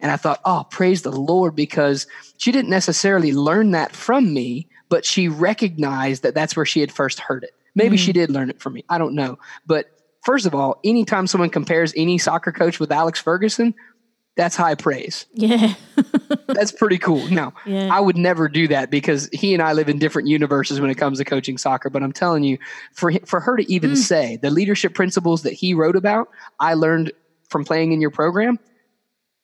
[0.00, 2.06] And I thought, oh, praise the Lord, because
[2.36, 6.92] she didn't necessarily learn that from me, but she recognized that that's where she had
[6.92, 7.54] first heard it.
[7.74, 8.14] Maybe she mm.
[8.14, 8.84] did learn it from me.
[8.88, 9.38] I don't know.
[9.66, 9.86] But
[10.24, 13.74] first of all, anytime someone compares any soccer coach with Alex Ferguson,
[14.38, 15.26] that's high praise.
[15.34, 15.74] Yeah.
[16.46, 17.26] That's pretty cool.
[17.26, 17.88] Now, Yeah.
[17.92, 20.94] I would never do that because he and I live in different universes when it
[20.94, 21.90] comes to coaching soccer.
[21.90, 22.56] But I'm telling you,
[22.92, 23.96] for for her to even mm.
[23.96, 26.28] say the leadership principles that he wrote about,
[26.60, 27.12] I learned
[27.48, 28.60] from playing in your program.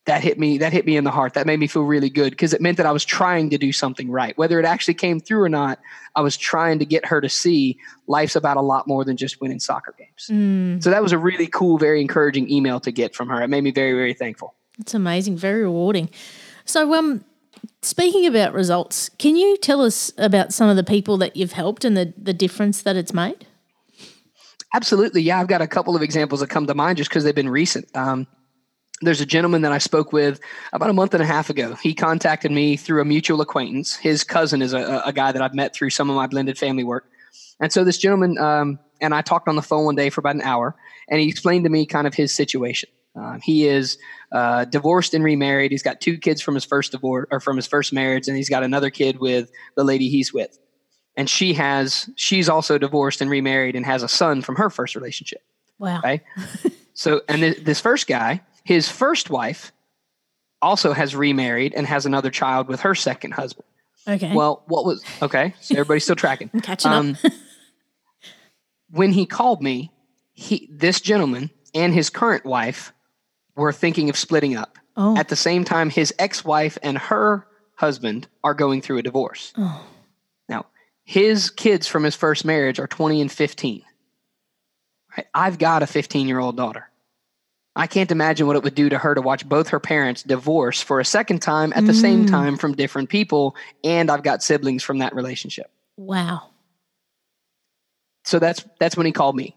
[0.07, 0.59] That hit me.
[0.59, 1.33] That hit me in the heart.
[1.33, 3.73] That made me feel really good because it meant that I was trying to do
[3.73, 4.37] something right.
[4.37, 5.79] Whether it actually came through or not,
[6.14, 9.40] I was trying to get her to see life's about a lot more than just
[9.40, 10.29] winning soccer games.
[10.31, 13.40] Mm, So that was a really cool, very encouraging email to get from her.
[13.40, 14.55] It made me very, very thankful.
[14.79, 15.38] it's amazing.
[15.38, 16.11] Very rewarding.
[16.67, 17.25] So, um,
[17.81, 21.83] speaking about results, can you tell us about some of the people that you've helped
[21.83, 23.47] and the, the difference that it's made?
[24.75, 25.23] Absolutely.
[25.23, 27.49] Yeah, I've got a couple of examples that come to mind just because they've been
[27.49, 27.88] recent.
[27.97, 28.27] Um,
[29.00, 30.40] there's a gentleman that I spoke with
[30.72, 31.74] about a month and a half ago.
[31.74, 33.96] He contacted me through a mutual acquaintance.
[33.96, 36.85] His cousin is a, a guy that I've met through some of my blended family
[36.85, 37.11] work.
[37.61, 40.35] And so this gentleman um, and I talked on the phone one day for about
[40.35, 40.74] an hour,
[41.09, 42.88] and he explained to me kind of his situation.
[43.16, 43.98] Um, he is
[44.33, 45.70] uh, divorced and remarried.
[45.70, 48.48] He's got two kids from his first divorce or from his first marriage, and he's
[48.48, 50.59] got another kid with the lady he's with.
[51.16, 54.96] And she has she's also divorced and remarried and has a son from her first
[54.96, 55.42] relationship.
[55.78, 55.98] Wow.
[55.98, 56.22] Okay.
[56.94, 59.72] so, and th- this first guy, his first wife,
[60.61, 63.66] also has remarried and has another child with her second husband.
[64.09, 64.35] Okay.
[64.35, 65.55] Well, what was okay?
[65.61, 66.50] So everybody's still tracking.
[66.55, 66.98] I'm catching up.
[66.98, 67.18] Um,
[68.90, 69.92] when he called me,
[70.33, 72.92] he this gentleman and his current wife
[73.57, 74.79] were thinking of splitting up.
[74.96, 75.16] Oh.
[75.16, 77.46] At the same time, his ex-wife and her
[77.77, 79.53] husband are going through a divorce.
[79.57, 79.85] Oh.
[80.48, 80.66] Now,
[81.05, 83.83] his kids from his first marriage are 20 and 15.
[85.16, 85.27] Right?
[85.35, 86.88] I've got a 15-year-old daughter.
[87.76, 90.80] I can't imagine what it would do to her to watch both her parents divorce
[90.80, 92.30] for a second time at the same Mm.
[92.30, 95.70] time from different people, and I've got siblings from that relationship.
[95.96, 96.50] Wow.
[98.24, 99.56] So that's that's when he called me.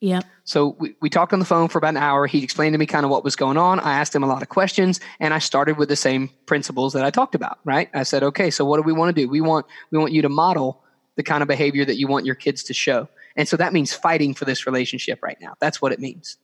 [0.00, 0.24] Yep.
[0.44, 2.26] So we, we talked on the phone for about an hour.
[2.28, 3.80] He explained to me kind of what was going on.
[3.80, 7.04] I asked him a lot of questions and I started with the same principles that
[7.04, 7.90] I talked about, right?
[7.92, 9.28] I said, okay, so what do we want to do?
[9.28, 10.82] We want we want you to model
[11.16, 13.08] the kind of behavior that you want your kids to show.
[13.34, 15.54] And so that means fighting for this relationship right now.
[15.58, 16.36] That's what it means.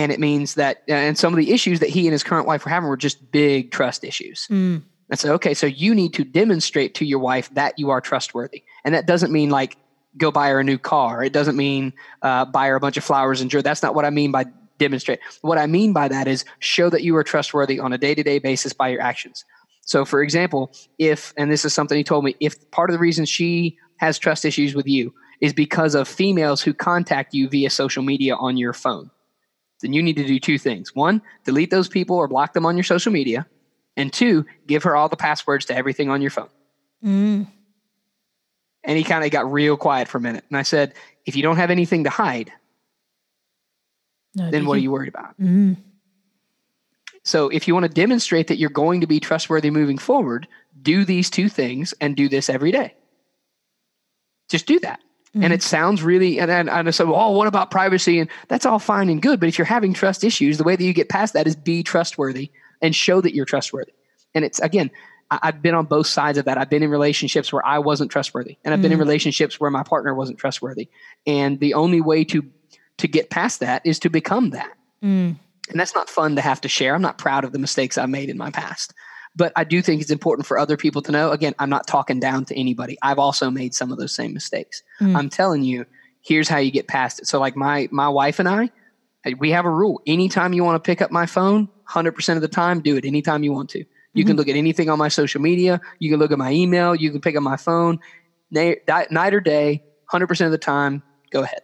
[0.00, 2.64] And it means that and some of the issues that he and his current wife
[2.64, 4.46] were having were just big trust issues.
[4.50, 4.82] Mm.
[5.12, 8.62] I said, okay, so you need to demonstrate to your wife that you are trustworthy.
[8.82, 9.76] And that doesn't mean like
[10.16, 11.22] go buy her a new car.
[11.22, 13.62] It doesn't mean uh, buy her a bunch of flowers and jewelry.
[13.62, 14.46] That's not what I mean by
[14.78, 15.20] demonstrate.
[15.42, 18.22] What I mean by that is show that you are trustworthy on a day to
[18.22, 19.44] day basis by your actions.
[19.82, 23.00] So, for example, if, and this is something he told me, if part of the
[23.00, 27.68] reason she has trust issues with you is because of females who contact you via
[27.68, 29.10] social media on your phone,
[29.80, 30.94] then you need to do two things.
[30.94, 33.46] One, delete those people or block them on your social media.
[33.96, 36.48] And two, give her all the passwords to everything on your phone.
[37.04, 37.46] Mm.
[38.84, 40.44] And he kind of got real quiet for a minute.
[40.48, 40.94] And I said,
[41.26, 42.52] if you don't have anything to hide,
[44.34, 45.38] No, then what are you worried about?
[45.38, 45.76] Mm.
[47.24, 50.48] So if you want to demonstrate that you're going to be trustworthy moving forward,
[50.80, 52.94] do these two things and do this every day.
[54.48, 55.00] Just do that.
[55.34, 58.18] And it sounds really, and, and, and I said, well, oh, what about privacy?
[58.18, 59.38] And that's all fine and good.
[59.38, 61.84] But if you're having trust issues, the way that you get past that is be
[61.84, 62.50] trustworthy
[62.82, 63.92] and show that you're trustworthy.
[64.34, 64.90] And it's, again,
[65.30, 66.58] I, I've been on both sides of that.
[66.58, 69.84] I've been in relationships where I wasn't trustworthy, and I've been in relationships where my
[69.84, 70.88] partner wasn't trustworthy.
[71.26, 72.44] And the only way to
[72.98, 74.76] to get past that is to become that.
[75.02, 75.36] Mm.
[75.70, 76.94] And that's not fun to have to share.
[76.94, 78.92] I'm not proud of the mistakes I've made in my past.
[79.36, 81.30] But I do think it's important for other people to know.
[81.30, 82.98] Again, I'm not talking down to anybody.
[83.00, 84.82] I've also made some of those same mistakes.
[85.00, 85.16] Mm.
[85.16, 85.86] I'm telling you,
[86.20, 87.26] here's how you get past it.
[87.28, 88.70] So like my my wife and I,
[89.38, 90.02] we have a rule.
[90.06, 93.42] Anytime you want to pick up my phone, 100% of the time, do it anytime
[93.42, 93.84] you want to.
[94.12, 95.80] You can look at anything on my social media.
[96.00, 96.96] You can look at my email.
[96.96, 98.00] You can pick up my phone.
[98.50, 98.78] Night,
[99.10, 101.62] night or day, 100% of the time, go ahead.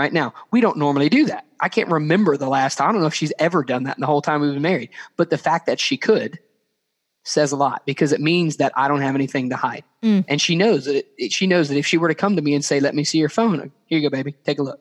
[0.00, 1.44] Right now, we don't normally do that.
[1.60, 2.88] I can't remember the last time.
[2.88, 4.88] I don't know if she's ever done that in the whole time we've been married.
[5.18, 6.38] But the fact that she could
[7.22, 9.84] says a lot because it means that I don't have anything to hide.
[10.02, 10.24] Mm.
[10.26, 12.40] And she knows that it, it- she knows that if she were to come to
[12.40, 14.80] me and say, "Let me see your phone," here you go, baby, take a look.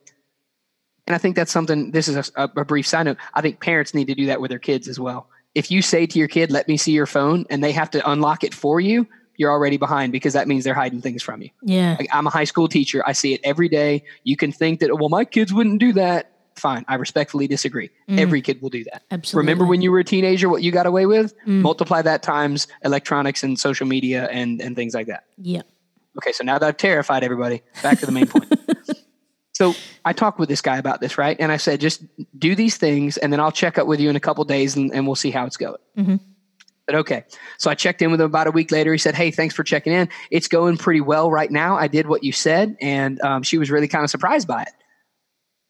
[1.05, 1.91] And I think that's something.
[1.91, 3.17] This is a, a brief side note.
[3.33, 5.27] I think parents need to do that with their kids as well.
[5.53, 8.09] If you say to your kid, "Let me see your phone," and they have to
[8.09, 9.05] unlock it for you,
[9.39, 11.49] you're already behind because that means they're hiding things from you.
[11.63, 11.95] Yeah.
[11.97, 13.01] Like, I'm a high school teacher.
[13.07, 14.03] I see it every day.
[14.23, 16.31] You can think that, well, my kids wouldn't do that.
[16.55, 16.83] Fine.
[16.89, 17.89] I respectfully disagree.
[18.09, 18.19] Mm.
[18.19, 19.03] Every kid will do that.
[19.09, 19.45] Absolutely.
[19.47, 21.33] Remember when you were a teenager, what you got away with?
[21.47, 21.61] Mm.
[21.61, 25.23] Multiply that times electronics and social media and, and things like that.
[25.37, 25.61] Yeah.
[26.17, 28.53] Okay, so now that I've terrified everybody, back to the main point.
[29.59, 29.75] So
[30.05, 31.35] I talked with this guy about this, right?
[31.37, 32.01] And I said, just
[32.39, 34.89] do these things, and then I'll check up with you in a couple days, and,
[34.93, 35.75] and we'll see how it's going.
[35.97, 36.21] Mhm.
[36.89, 37.23] But okay,
[37.59, 38.91] so I checked in with him about a week later.
[38.91, 40.09] He said, "Hey, thanks for checking in.
[40.31, 41.77] It's going pretty well right now.
[41.77, 44.71] I did what you said, and um, she was really kind of surprised by it."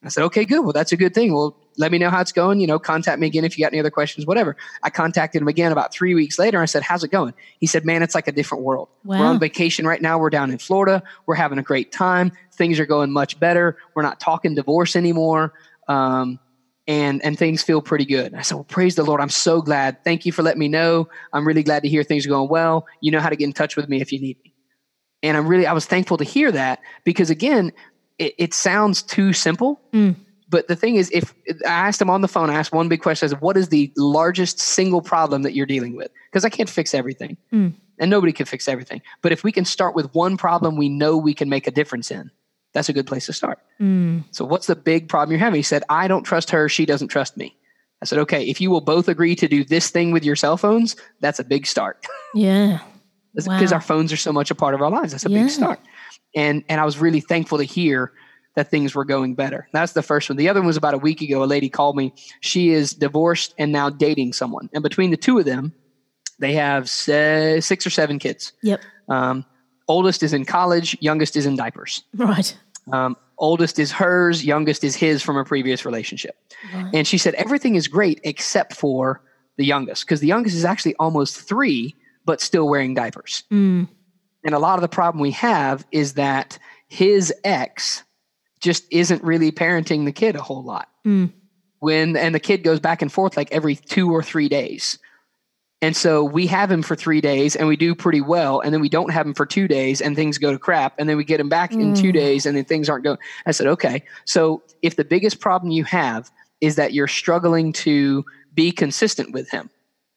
[0.02, 0.62] I said, "Okay, good.
[0.62, 1.34] Well, that's a good thing.
[1.34, 2.62] Well, let me know how it's going.
[2.62, 5.50] You know, contact me again if you got any other questions, whatever." I contacted him
[5.50, 6.62] again about three weeks later.
[6.62, 8.88] I said, "How's it going?" He said, "Man, it's like a different world.
[9.20, 10.20] We're on vacation right now.
[10.20, 11.04] We're down in Florida.
[11.26, 12.32] We're having a great time.
[12.54, 13.76] Things are going much better.
[13.94, 15.52] We're not talking divorce anymore.
[15.90, 16.40] Um,
[16.90, 18.34] and and things feel pretty good.
[18.34, 19.22] I said, Well, praise the Lord.
[19.22, 20.04] I'm so glad.
[20.04, 21.08] Thank you for letting me know.
[21.32, 22.88] I'm really glad to hear things are going well.
[23.00, 24.54] You know how to get in touch with me if you need me.
[25.22, 27.72] And I'm really I was thankful to hear that because again,
[28.18, 29.80] it, it sounds too simple.
[29.94, 30.16] Mm.
[30.50, 31.32] But the thing is, if
[31.64, 33.70] I asked him on the phone, I asked one big question: I said, "What is
[33.70, 37.74] the largest single problem that you're dealing with?" Because I can't fix everything, Mm.
[38.00, 39.04] and nobody can fix everything.
[39.22, 42.10] But if we can start with one problem we know we can make a difference
[42.10, 42.32] in,
[42.74, 43.60] that's a good place to start.
[43.82, 44.24] Mm.
[44.32, 45.58] So, what's the big problem you're having?
[45.60, 46.70] He said, I don't trust her.
[46.70, 47.56] She doesn't trust me.
[48.02, 50.56] I said, okay, if you will both agree to do this thing with your cell
[50.56, 52.80] phones, that's a big start Yeah.
[53.34, 53.76] because Wow.
[53.76, 55.12] our phones are so much a part of our lives.
[55.12, 55.44] That's a Yeah.
[55.44, 55.80] big start.
[56.36, 58.14] And, and I was really thankful to hear
[58.56, 59.68] that things were going better.
[59.74, 60.38] That's the first one.
[60.38, 61.44] The other one was about a week ago.
[61.44, 62.14] A lady called me.
[62.42, 64.70] She is divorced and now dating someone.
[64.74, 65.74] And between the two of them,
[66.40, 68.54] they have se- six or seven kids.
[68.64, 68.82] Yep.
[69.10, 69.46] Um,
[69.90, 72.04] oldest is in college, youngest is in diapers.
[72.16, 72.58] Right.
[72.94, 76.38] Um, oldest is hers, youngest is his from a previous relationship.
[76.74, 76.90] Right.
[76.94, 79.22] And she said everything is great except for
[79.58, 83.44] the youngest, because the youngest is actually almost three, but still wearing diapers.
[83.52, 83.90] Mm.
[84.46, 88.04] And a lot of the problem we have is that his ex
[88.62, 90.88] just isn't really parenting the kid a whole lot.
[91.06, 91.34] Mm.
[91.80, 95.00] When and the kid goes back and forth like every two or three days.
[95.82, 98.60] And so we have him for three days and we do pretty well.
[98.60, 100.94] And then we don't have him for two days and things go to crap.
[101.00, 102.14] And then we get him back in two Mm.
[102.14, 103.18] days and then things aren't going.
[103.46, 104.04] I said, okay.
[104.26, 109.50] So if the biggest problem you have is that you're struggling to be consistent with
[109.52, 109.70] him,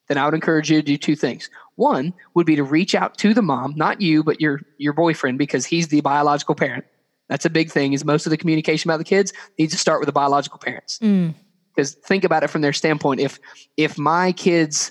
[0.08, 1.48] then I would encourage you to do two things.
[1.76, 5.38] One would be to reach out to the mom, not you, but your your boyfriend,
[5.38, 6.84] because he's the biological parent.
[7.28, 7.92] That's a big thing.
[7.92, 10.98] Is most of the communication about the kids needs to start with the biological parents
[11.00, 11.34] Mm.
[11.74, 13.38] because think about it from their standpoint if
[13.76, 14.90] if my kid's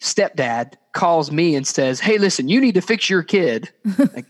[0.00, 3.70] stepdad calls me and says hey listen you need to fix your kid.
[3.98, 4.26] Like,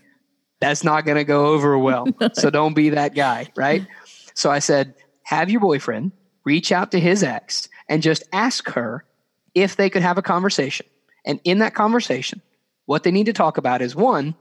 [0.59, 2.07] that's not going to go over well.
[2.33, 3.85] So don't be that guy right?
[4.33, 6.11] So i said have your boyfriend
[6.45, 9.05] reach out to his ex and just ask her
[9.53, 10.85] if they could have a conversation.
[11.25, 12.41] And in that conversation
[12.85, 14.35] what they need to talk about is one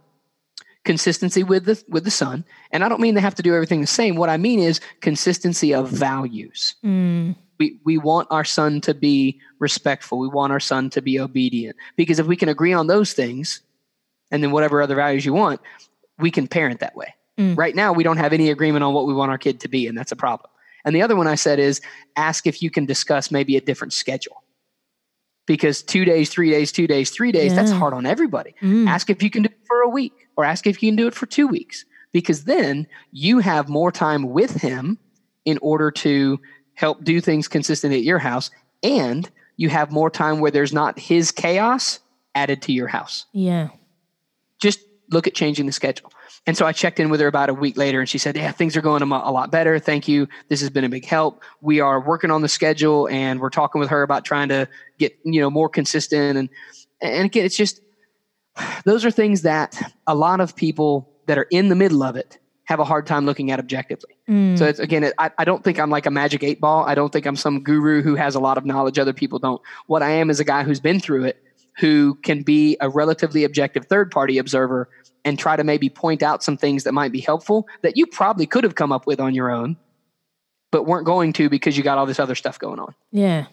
[0.84, 2.44] consistency with the with the son.
[2.70, 4.16] And i don't mean they have to do everything the same.
[4.16, 6.76] What i mean is consistency of values.
[6.84, 7.36] Mm.
[7.58, 10.18] We we want our son to be respectful.
[10.18, 11.76] We want our son to be obedient.
[11.96, 13.60] Because if we can agree on those things
[14.30, 15.60] and then whatever other values you want
[16.18, 17.14] we can parent that way.
[17.38, 17.58] Mm.
[17.58, 19.86] right now we don't have any agreement on what we want our kid to be
[19.86, 20.50] and that's a problem.
[20.84, 21.80] And the other one i said is
[22.16, 24.42] ask if you can discuss maybe a different schedule.
[25.46, 28.54] Because two days three days two days three days that's hard on everybody.
[28.62, 28.88] Mm.
[28.88, 31.06] ask if you can do it for a week or ask if you can do
[31.06, 31.84] it for two weeks.
[32.12, 34.98] Because then you have more time with him
[35.44, 36.40] in order to
[36.76, 38.50] help do things consistently at your house
[38.82, 41.98] and you have more time where there's not his chaos
[42.34, 43.26] added to your house.
[43.32, 43.70] Yeah.
[44.60, 46.12] just look at changing the schedule.
[46.46, 48.52] And so i checked in with her about a week later and she said yeah
[48.52, 49.78] things are going a, a lot better.
[49.78, 50.28] Thank you.
[50.48, 51.42] This has been a big help.
[51.60, 54.68] We are working on the schedule and we're talking with her about trying to
[54.98, 56.38] get you know more consistent.
[56.38, 56.48] And
[57.00, 57.80] and again it's just
[58.84, 62.38] those are things that a lot of people that are in the middle of it
[62.66, 64.58] have a hard time looking at objectively Mm.
[64.58, 66.84] so it's again, it, I, I don't think I'm like a magic eight ball.
[66.84, 69.62] I don't think I'm some guru who has a lot of knowledge other people don't.
[69.86, 71.40] What I am is a guy who's been through it,
[71.78, 74.88] who can be a relatively objective third party observer
[75.24, 78.46] and try to maybe point out some things that might be helpful that you probably
[78.46, 79.76] could have come up with on your own,
[80.72, 82.94] but weren't going to because you got all this other stuff going on.
[83.12, 83.46] yeah.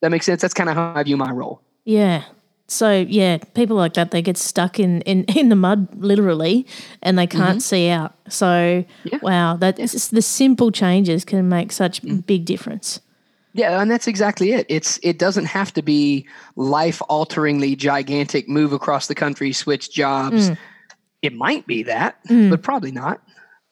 [0.00, 0.40] That makes sense.
[0.40, 1.60] That's kind of how I view my role.
[1.84, 2.22] Yeah.
[2.70, 6.66] So yeah, people like that they get stuck in in, in the mud literally,
[7.02, 8.14] and they can't see out.
[8.28, 9.18] So Yeah.
[9.22, 13.00] wow, that it's just the simple changes can make such big difference.
[13.54, 14.66] Yeah, and that's exactly it.
[14.68, 20.50] It's it doesn't have to be life alteringly gigantic move across the country, switch jobs.
[20.50, 20.58] Mm.
[21.22, 22.50] It might be that, Mm.
[22.50, 23.20] but probably not.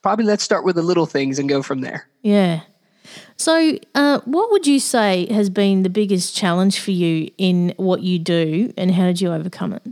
[0.03, 2.09] Probably let's start with the little things and go from there.
[2.23, 2.61] Yeah.
[3.37, 8.03] So, uh, what would you say has been the biggest challenge for you in what
[8.03, 9.83] you do, and how did you overcome it?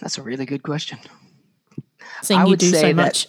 [0.00, 0.98] That's a really good question.
[2.22, 3.26] Seeing I you would do so say that-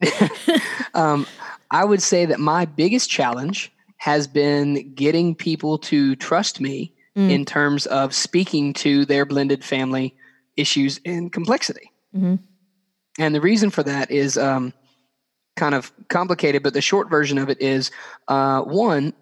[0.94, 1.26] Um,
[1.70, 7.30] I would say that my biggest challenge has been getting people to trust me Mm.
[7.30, 10.14] in terms of speaking to their blended family
[10.58, 11.90] issues and complexity.
[12.14, 12.40] Mhm.
[13.18, 14.74] And the reason for that is um,
[15.56, 17.90] kind of complicated, but the short version of it is
[18.28, 19.12] uh, one,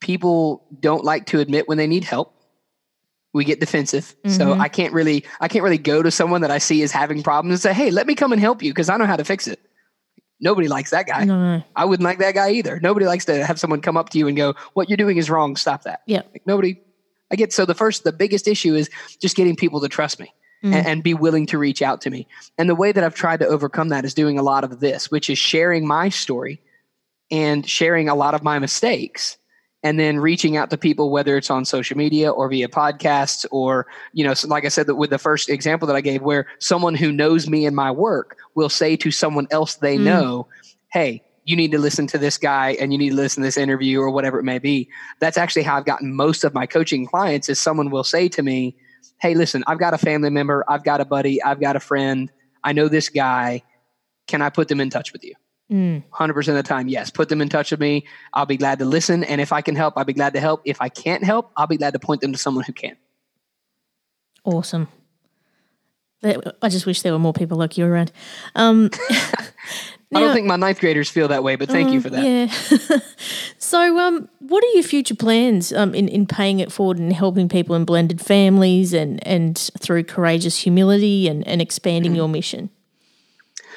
[0.00, 2.34] people don't like to admit when they need help.
[3.34, 4.60] We get defensive, so Mhm.
[4.60, 7.52] I can't really, I can't really go to someone that I see is having problems
[7.52, 9.46] and say, "Hey, let me come and help you," because I know how to fix
[9.46, 9.60] it.
[10.40, 11.24] Nobody likes that guy.
[11.24, 11.62] no.
[11.76, 12.80] I wouldn't like that guy either.
[12.80, 15.28] Nobody likes to have someone come up to you and go, "What you're doing is
[15.28, 15.56] wrong.
[15.56, 16.22] Stop that." Yeah.
[16.32, 16.80] Like nobody.
[17.30, 18.88] I get so the first, the biggest issue is
[19.20, 20.32] just getting people to trust me
[20.64, 20.74] Mm.
[20.74, 22.26] and, and be willing to reach out to me.
[22.58, 25.08] And the way that I've tried to overcome that is doing a lot of this,
[25.10, 26.60] which is sharing my story
[27.30, 29.36] and sharing a lot of my mistakes
[29.84, 33.86] and then reaching out to people whether it's on social media or via podcasts or
[34.12, 36.94] you know like i said that with the first example that i gave where someone
[36.94, 40.04] who knows me and my work will say to someone else they Mm.
[40.04, 40.48] know
[40.92, 43.56] hey you need to listen to this guy and you need to listen to this
[43.56, 44.88] interview or whatever it may be
[45.20, 48.42] that's actually how i've gotten most of my coaching clients is someone will say to
[48.42, 48.74] me
[49.20, 52.30] hey listen i've got a family member i've got a buddy i've got a friend
[52.64, 53.62] i know this guy
[54.26, 55.34] can i put them in touch with you
[55.70, 56.02] Mm.
[56.14, 57.10] 100% of the time, yes.
[57.10, 58.06] Put them in touch with me.
[58.32, 59.22] I'll be glad to listen.
[59.22, 60.62] And if I can help, I'll be glad to help.
[60.64, 62.96] If I can't help, I'll be glad to point them to someone who can.
[64.44, 64.88] Awesome.
[66.22, 68.12] I just wish there were more people like you around.
[68.54, 68.90] Um,
[70.14, 72.24] I don't think my ninth graders feel that way, but thank you Um, for that.
[72.24, 72.98] Yeah.
[73.58, 77.48] so, um, what are your future plans um, in, in paying it forward and helping
[77.48, 82.16] people in blended families and, and through courageous humility and, and expanding Mm-hmm.
[82.16, 82.70] your mission?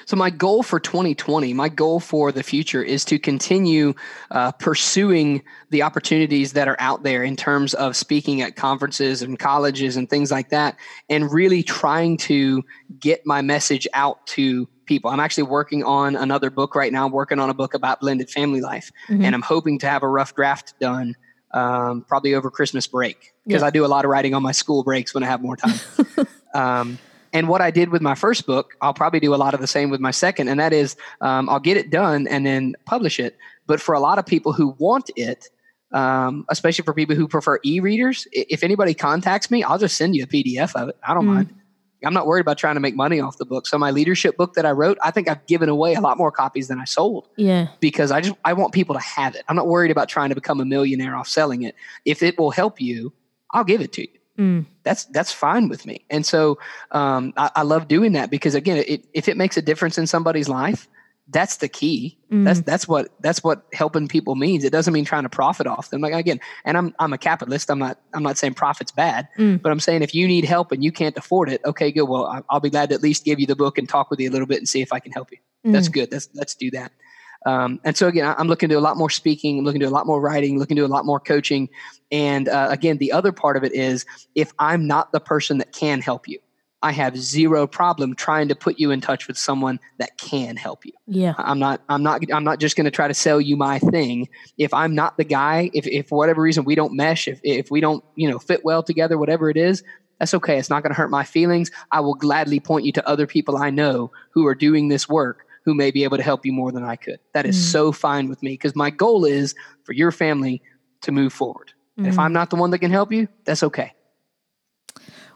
[0.06, 3.94] So, my goal for 2020, my goal for the future is to continue
[4.32, 9.38] uh, pursuing the opportunities that are out there in terms of speaking at conferences and
[9.38, 10.76] colleges and things like that,
[11.10, 12.64] and really trying to
[13.00, 15.10] get my message out to people.
[15.10, 17.06] I'm actually working on another book right now.
[17.06, 19.24] I'm working on a book about blended family life, Mhm.
[19.24, 21.16] and I'm hoping to have a rough draft done
[21.54, 23.68] um, probably over Christmas break because Yeah.
[23.68, 25.80] I do a lot of writing on my school breaks when I have more time.
[26.54, 26.98] um,
[27.34, 29.68] and what I did with my first book, I'll probably do a lot of the
[29.68, 33.18] same with my second, and that is um, I'll get it done and then publish
[33.20, 33.38] it.
[33.68, 35.48] But for a lot of people who want it,
[35.94, 40.24] um, especially for people who prefer e-readers, if anybody contacts me, I'll just send you
[40.24, 40.98] a PDF of it.
[41.08, 41.34] I don't Mm.
[41.36, 41.50] mind.
[42.04, 43.68] I'm not worried about trying to make money off the book.
[43.68, 46.32] So my leadership book that I wrote, I think I've given away a lot more
[46.32, 47.68] copies than I sold Yeah.
[47.80, 49.44] because I just I want people to have it.
[49.48, 51.76] I'm not worried about trying to become a millionaire off selling it.
[52.06, 53.14] If it will help you,
[53.52, 54.08] I'll give it to you.
[54.40, 54.66] Mm.
[54.84, 56.06] That's that's fine with me.
[56.10, 56.58] And so
[56.92, 60.08] um, I, I love doing that because again, it, if it makes a difference in
[60.08, 60.88] somebody's life,
[61.32, 62.18] that's the key.
[62.32, 62.46] Mm.
[62.46, 64.64] That's that's what that's what helping people means.
[64.64, 66.02] It doesn't mean trying to profit off them.
[66.02, 67.70] Like again, and I'm I'm a capitalist.
[67.72, 69.62] I'm not I'm not saying profit's bad, Mm.
[69.62, 72.04] but I'm saying if you need help and you can't afford it, okay, good.
[72.04, 74.30] Well, I'll be glad to at least give you the book and talk with you
[74.30, 75.38] a little bit and see if I can help you.
[75.64, 75.94] That's Mm.
[75.94, 76.12] good.
[76.12, 76.92] That's let's do that.
[77.46, 79.88] Um, and so again, I'm looking to do a lot more speaking, I'm looking to
[79.88, 81.70] do a lot more writing, looking to do a lot more coaching.
[82.12, 84.06] And uh, again, the other part of it is
[84.36, 86.40] if I'm not the person that can help you,
[86.84, 90.80] I have zero problem trying to put you in touch with someone that can help
[90.84, 90.94] you.
[91.08, 91.34] Yeah.
[91.38, 94.28] I'm not I'm not I'm not just going to try to sell you my thing.
[94.58, 97.68] If I'm not the guy, if if for whatever reason we don't mesh, if if
[97.70, 99.84] we don't, you know, fit well together, whatever it is,
[100.20, 100.58] that's okay.
[100.58, 101.70] It's not going to hurt my feelings.
[101.92, 105.40] I will gladly point you to other people I know who are doing this work
[105.66, 107.18] who may be able to help you more than I could.
[107.36, 107.72] That is Mm.
[107.72, 109.54] so fine with me because my goal is
[109.84, 110.62] for your family
[111.04, 111.74] to move forward.
[111.98, 112.24] And if Mm.
[112.24, 113.92] I'm not the one that can help you, that's okay.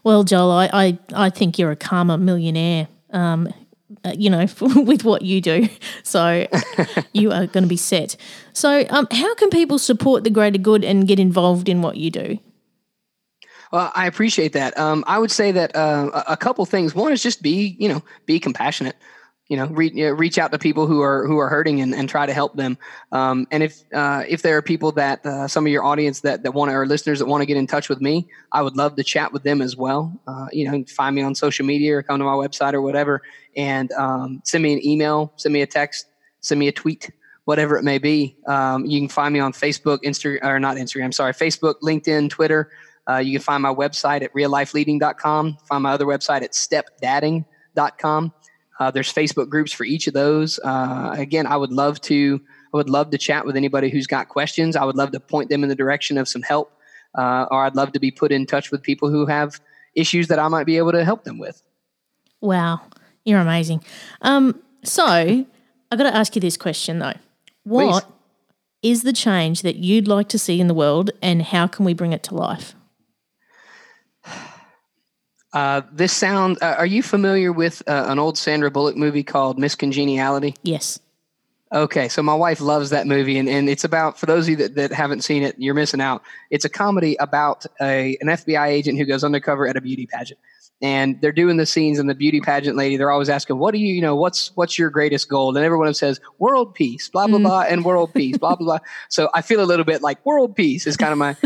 [0.06, 3.52] Well, Joel, I, I, I think you're a karma millionaire, um,
[4.04, 5.68] uh, you know, with what you do.
[6.04, 6.46] So
[7.12, 8.16] you are going to be set.
[8.52, 12.12] So, um, how can people support the greater good and get involved in what you
[12.12, 12.38] do?
[13.72, 14.78] Well, I appreciate that.
[14.78, 16.94] Um, I would say that uh, a couple things.
[16.94, 18.94] One is just be, you know, be compassionate.
[19.48, 22.26] You know, know, reach out to people who are who are hurting and, and try
[22.26, 22.76] to help them.
[23.12, 26.42] Um, and if uh, if there are people that uh, some of your audience that
[26.42, 28.96] that want or listeners that want to get in touch with me, I would love
[28.96, 30.20] to chat with them as well.
[30.26, 33.22] Uh, you know, find me on social media or come to my website or whatever,
[33.56, 36.06] and um, send me an email, send me a text,
[36.40, 37.10] send me a tweet,
[37.44, 38.36] whatever it may be.
[38.48, 42.70] Um, you can find me on Facebook, Instagram, or not Instagram, sorry, Facebook, LinkedIn, Twitter.
[43.08, 45.58] Uh, you can find my website at reallifeleading.com.
[45.68, 48.32] Find my other website at stepdadding.com.
[48.78, 50.58] Uh, there's Facebook groups for each of those.
[50.62, 52.40] Uh, again, I would love to
[52.74, 54.76] I would love to chat with anybody who's got questions.
[54.76, 56.72] I would love to point them in the direction of some help,
[57.16, 59.60] uh, or I'd love to be put in touch with people who have
[59.94, 61.62] issues that I might be able to help them with.
[62.42, 62.82] Wow,
[63.24, 63.82] you're amazing.
[64.20, 65.46] Um, so I
[65.96, 67.14] got to ask you this question though:
[67.64, 68.12] What Please.
[68.82, 71.94] is the change that you'd like to see in the world, and how can we
[71.94, 72.75] bring it to life?
[75.56, 76.58] Uh, this sound.
[76.60, 80.54] Uh, are you familiar with uh, an old Sandra Bullock movie called Miss Congeniality?
[80.62, 81.00] Yes.
[81.72, 84.56] Okay, so my wife loves that movie, and, and it's about for those of you
[84.56, 86.22] that, that haven't seen it, you're missing out.
[86.50, 90.38] It's a comedy about a an FBI agent who goes undercover at a beauty pageant,
[90.82, 93.78] and they're doing the scenes, and the beauty pageant lady, they're always asking, "What do
[93.78, 97.38] you, you know, what's what's your greatest goal?" And everyone says, "World peace," blah blah
[97.38, 97.44] mm.
[97.44, 98.78] blah, and world peace, blah blah blah.
[99.08, 101.36] So I feel a little bit like world peace is kind of my.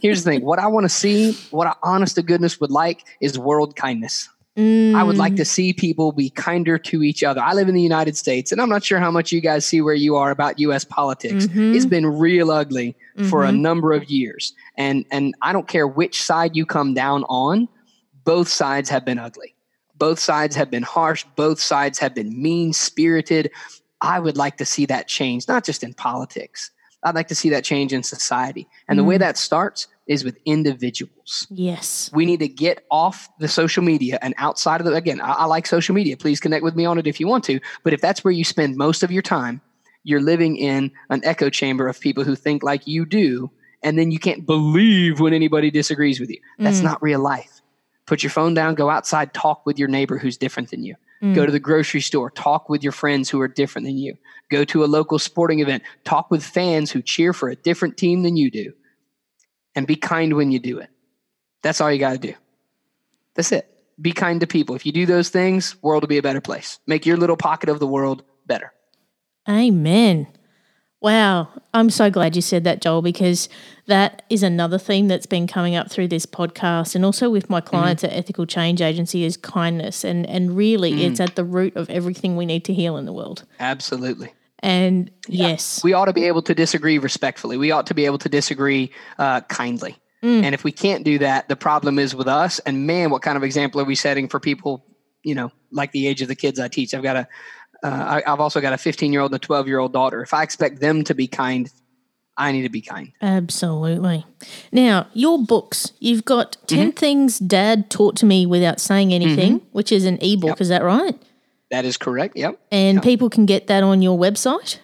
[0.00, 3.04] here's the thing: what I want to see, what I honest to goodness would like,
[3.20, 4.28] is world kindness.
[4.58, 5.36] I would like mm.
[5.36, 7.42] to see people be kinder to each other.
[7.42, 9.82] I live in the United States, and I'm not sure how much you guys see
[9.82, 10.82] where you are about U.S.
[10.82, 11.44] politics.
[11.44, 11.74] Mm-hmm.
[11.74, 12.96] It's been real ugly
[13.28, 13.60] for a mm-hmm.
[13.60, 17.68] number of years, and and I don't care which side you come down on.
[18.26, 19.54] Both sides have been ugly.
[19.94, 21.24] Both sides have been harsh.
[21.36, 23.50] Both sides have been mean spirited.
[24.02, 26.70] I would like to see that change, not just in politics.
[27.02, 29.20] I'd like to see that change in society, and the way mm.
[29.20, 32.10] that starts is with individuals Yes.
[32.12, 35.44] we need to get off the social media and outside of the again I, I
[35.46, 38.00] like social media please connect with me on it if you want to but if
[38.00, 39.60] that's where you spend most of your time
[40.04, 43.50] you're living in an echo chamber of people who think like you do
[43.82, 46.84] and then you can't believe when anybody disagrees with you that's mm.
[46.84, 47.55] not real life
[48.06, 50.94] put your phone down go outside talk with your neighbor who's different than you
[51.34, 51.52] go to mm.
[51.52, 54.16] the grocery store talk with your friends who are different than you
[54.50, 58.22] go to a local sporting event talk with fans who cheer for a different team
[58.22, 58.72] than you do
[59.74, 60.90] and be kind when you do it
[61.66, 62.32] that's all you got to do.
[63.34, 63.68] That's it.
[64.00, 64.76] Be kind to people.
[64.76, 66.78] If you do those things, world will be a better place.
[66.86, 68.72] Make your little pocket of the world better.
[69.48, 70.28] Amen.
[71.00, 71.48] Wow.
[71.74, 73.48] I'm so glad you said that, Joel, because
[73.86, 77.60] that is another theme that's been coming up through this podcast and also with my
[77.60, 77.68] mm-hmm.
[77.68, 80.04] clients at Ethical Change Agency is kindness.
[80.04, 81.10] And, and really, mm.
[81.10, 83.44] it's at the root of everything we need to heal in the world.
[83.60, 84.32] Absolutely.
[84.60, 87.56] And yes, We ought to be able to disagree respectfully.
[87.56, 89.96] We ought to be able to disagree uh, kindly.
[90.24, 90.44] Mm.
[90.44, 92.58] And if we can't do that, the problem is with us.
[92.60, 94.84] And man, what kind of example are we setting for people?
[95.22, 96.94] You know, like the age of the kids I teach.
[96.94, 97.28] I've got a,
[97.86, 100.22] uh, I, I've also got a 15 year old and a 12 year old daughter.
[100.22, 101.70] If I expect them to be kind,
[102.36, 103.12] I need to be kind.
[103.22, 104.26] absolutely.
[104.72, 109.90] Now, your books, you've got 10 things dad taught to me without saying anything, which
[109.90, 110.60] is an ebook.
[110.60, 111.14] Is that right?
[111.70, 112.36] That is correct.
[112.36, 112.60] Yep.
[112.70, 114.78] And people can get that on your website.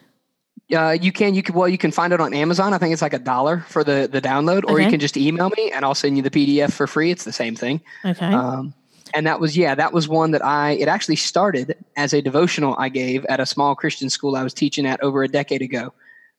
[0.74, 2.72] Uh, you can you can well you can find it on Amazon.
[2.72, 4.84] I think it's like a dollar for the the download, or Okay.
[4.84, 7.10] you can just email me and I'll send you the PDF for free.
[7.10, 7.82] It's the same thing.
[8.06, 8.24] Okay.
[8.32, 8.72] Um,
[9.14, 12.74] and that was yeah, that was one that I it actually started as a devotional
[12.78, 15.92] I gave at a small Christian school I was teaching at over a decade ago.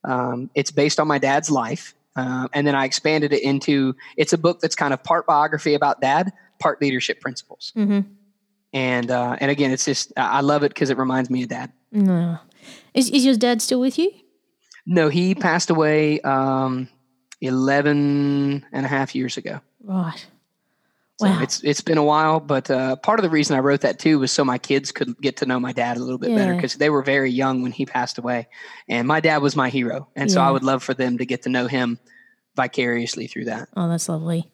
[0.04, 4.34] Um, it's based on my dad's life, uh, and then I expanded it into it's
[4.34, 7.72] a book that's kind of part biography about dad, part leadership principles.
[7.76, 8.06] Mhm.
[8.74, 11.50] And uh, and again, it's just I I love it because it reminds me of
[11.50, 11.72] dad.
[11.92, 12.38] no.
[12.94, 14.10] Is, is your dad still with you?
[14.86, 16.88] No, he passed away um,
[17.42, 19.60] 11 and a half years ago.
[19.84, 20.26] Right.
[21.20, 21.42] So Wow.
[21.44, 24.18] it's it's been a while, but uh, part of the reason I wrote that too
[24.20, 26.74] was so my kids could get to know my dad a little bit better because
[26.76, 28.48] they were very young when he passed away,
[28.90, 31.44] and my dad was my hero, and so I would love for them to get
[31.44, 32.00] to know him
[32.56, 33.70] vicariously through that.
[33.76, 34.50] Oh, that's lovely.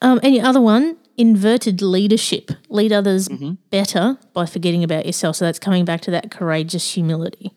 [0.00, 2.50] Um, and your other one, inverted leadership.
[2.70, 3.52] Lead others Mm-hmm.
[3.70, 5.36] better by forgetting about yourself.
[5.36, 7.52] So that's coming back to that courageous humility.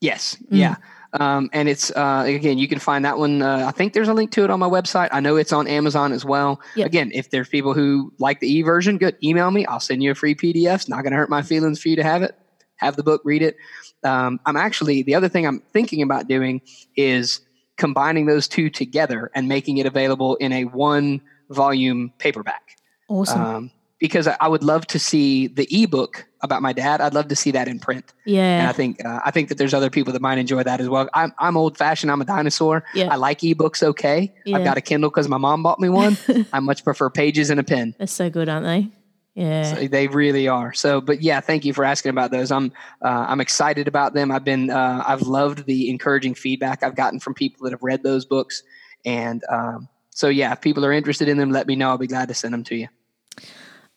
[0.00, 0.58] Yes, Mm.
[0.58, 0.76] yeah.
[1.12, 3.40] Um, and it's uh, again, you can find that one.
[3.40, 5.08] Uh, I think there's a link to it on my website.
[5.12, 6.60] I know it's on Amazon as well.
[6.74, 6.86] Yep.
[6.86, 9.16] Again, if there's people who like the e version, good.
[9.22, 9.64] Email me.
[9.64, 10.74] I'll send you a free PDF.
[10.74, 12.36] It's not going to hurt my feelings for you to have it.
[12.76, 13.56] Have the book, read it.
[14.04, 16.60] Um, I'm actually the other thing I'm thinking about doing
[16.96, 17.40] is
[17.78, 22.76] combining those two together and making it available in a one volume paperback.
[23.08, 23.40] Awesome.
[23.40, 27.00] Um, because I, would love to see the ebook about my dad.
[27.00, 28.12] I'd love to see that in print.
[28.26, 28.60] Yeah.
[28.60, 28.68] And.
[28.68, 31.08] I think uh, I think that there's other people that might enjoy that as well.
[31.14, 32.10] I'm I'm old fashioned.
[32.10, 32.84] I'm a dinosaur.
[32.94, 33.12] Yeah.
[33.12, 33.82] I like ebooks.
[33.82, 34.58] Okay, Yeah.
[34.58, 36.18] I've got a Kindle because my mom bought me one.
[36.52, 37.94] I much prefer pages and a pen.
[37.98, 38.90] That's so good, aren't they?
[39.34, 39.74] Yeah.
[39.74, 40.72] So they really are.
[40.72, 42.50] So, but yeah, thank you for asking about those.
[42.50, 42.72] I'm
[43.02, 44.30] uh, I'm excited about them.
[44.30, 48.02] I've been uh, I've loved the encouraging feedback I've gotten from people that have read
[48.02, 48.62] those books,
[49.04, 51.90] and um, so yeah, if people are interested in them, let me know.
[51.90, 52.88] I'll be glad to send them to you.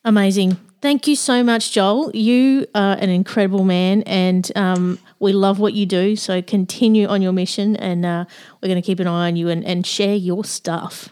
[0.05, 0.57] Amazing.
[0.81, 2.11] Thank you so much, Joel.
[2.15, 6.15] You are an incredible man, and um, we love what you do.
[6.15, 8.25] So continue on your mission, and uh,
[8.61, 11.09] we're going to keep an eye on you and, and share your stuff.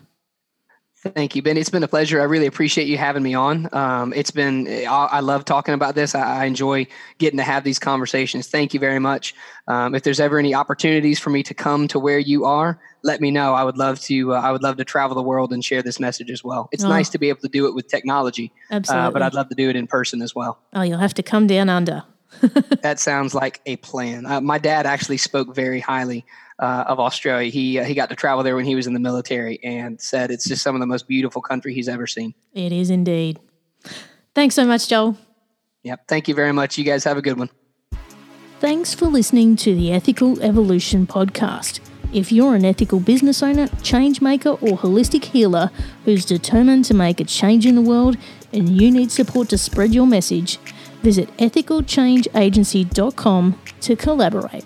[1.16, 1.58] Thank you, Ben.
[1.58, 2.22] It's been a pleasure.
[2.22, 3.70] I really appreciate you having me on.
[3.74, 6.16] Um, it's been, I, love talking about this.
[6.16, 6.88] I, I, enjoy
[7.18, 8.48] getting to have these conversations.
[8.48, 9.36] Thank you very much.
[9.68, 13.22] Um, if there's ever any opportunities for me to come to where you are, let
[13.22, 13.54] me know.
[13.54, 16.00] I would love to, uh, I would love to travel the world and share this
[16.00, 16.70] message as well.
[16.72, 16.90] It's oh.
[16.90, 19.08] nice to be able to do it with technology, Absolutely.
[19.08, 20.60] Uh, but I'd love to do it in person as well.
[20.74, 22.04] Oh, you'll have to come down under.
[22.82, 24.26] that sounds like a plan.
[24.26, 26.26] Uh, my dad actually spoke very highly
[26.60, 27.50] uh, of Australia.
[27.50, 30.32] He uh, he got to travel there when he was in the military and said
[30.32, 32.34] it's just some of the most beautiful country he's ever seen.
[32.54, 33.40] It is indeed.
[34.34, 35.18] Thanks so much, Joel.
[35.84, 36.08] Yep.
[36.08, 36.78] Thank you very much.
[36.78, 37.50] You guys have a good one.
[38.60, 41.80] Thanks for listening to the Ethical Evolution podcast.
[42.12, 45.70] If you're an ethical business owner, change maker, or holistic healer
[46.06, 48.18] who's determined to make a change in the world
[48.54, 50.58] and you need support to spread your message,
[51.04, 54.66] visit ethicalchangeagency.com to collaborate.